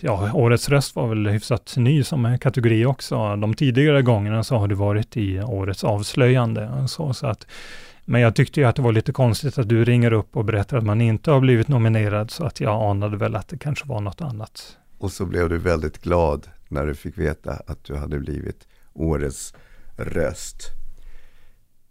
ja, 0.00 0.30
Årets 0.32 0.68
röst 0.68 0.96
var 0.96 1.08
väl 1.08 1.26
hyfsat 1.26 1.74
ny 1.76 2.02
som 2.04 2.38
kategori 2.38 2.84
också. 2.84 3.36
De 3.36 3.54
tidigare 3.54 4.02
gångerna 4.02 4.44
så 4.44 4.56
har 4.56 4.68
du 4.68 4.74
varit 4.74 5.16
i 5.16 5.40
Årets 5.40 5.84
avslöjande. 5.84 6.84
Så, 6.88 7.14
så 7.14 7.26
att, 7.26 7.46
men 8.04 8.20
jag 8.20 8.34
tyckte 8.34 8.60
ju 8.60 8.66
att 8.66 8.76
det 8.76 8.82
var 8.82 8.92
lite 8.92 9.12
konstigt 9.12 9.58
att 9.58 9.68
du 9.68 9.84
ringer 9.84 10.12
upp 10.12 10.36
och 10.36 10.44
berättar 10.44 10.76
att 10.76 10.84
man 10.84 11.00
inte 11.00 11.30
har 11.30 11.40
blivit 11.40 11.68
nominerad, 11.68 12.30
så 12.30 12.44
att 12.44 12.60
jag 12.60 12.90
anade 12.90 13.16
väl 13.16 13.36
att 13.36 13.48
det 13.48 13.58
kanske 13.58 13.88
var 13.88 14.00
något 14.00 14.20
annat. 14.20 14.76
Och 14.98 15.12
så 15.12 15.26
blev 15.26 15.48
du 15.48 15.58
väldigt 15.58 16.02
glad 16.02 16.46
när 16.68 16.86
du 16.86 16.94
fick 16.94 17.18
veta 17.18 17.52
att 17.66 17.84
du 17.84 17.96
hade 17.96 18.18
blivit 18.18 18.66
årets 18.92 19.54
röst. 19.96 20.70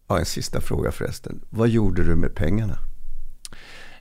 Ja, 0.08 0.20
en 0.20 0.26
sista 0.26 0.62
fråga 0.62 0.92
förresten. 0.92 1.42
Vad 1.50 1.70
gjorde 1.70 2.04
du 2.04 2.16
med 2.16 2.36
pengarna? 2.36 2.78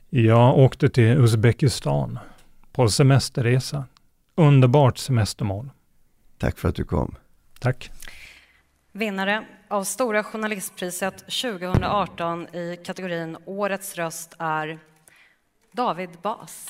Jag 0.09 0.57
åkte 0.57 0.89
till 0.89 1.17
Uzbekistan 1.17 2.19
på 2.71 2.89
semesterresa. 2.89 3.85
Underbart 4.35 4.97
semestermål. 4.97 5.69
Tack 6.37 6.57
för 6.59 6.69
att 6.69 6.75
du 6.75 6.83
kom. 6.83 7.15
Tack. 7.59 7.91
Vinnare 8.91 9.45
av 9.67 9.83
Stora 9.83 10.23
Journalistpriset 10.23 11.17
2018 11.17 12.55
i 12.55 12.79
kategorin 12.85 13.37
Årets 13.45 13.95
röst 13.95 14.35
är 14.39 14.79
David 15.71 16.09
Bas. 16.21 16.69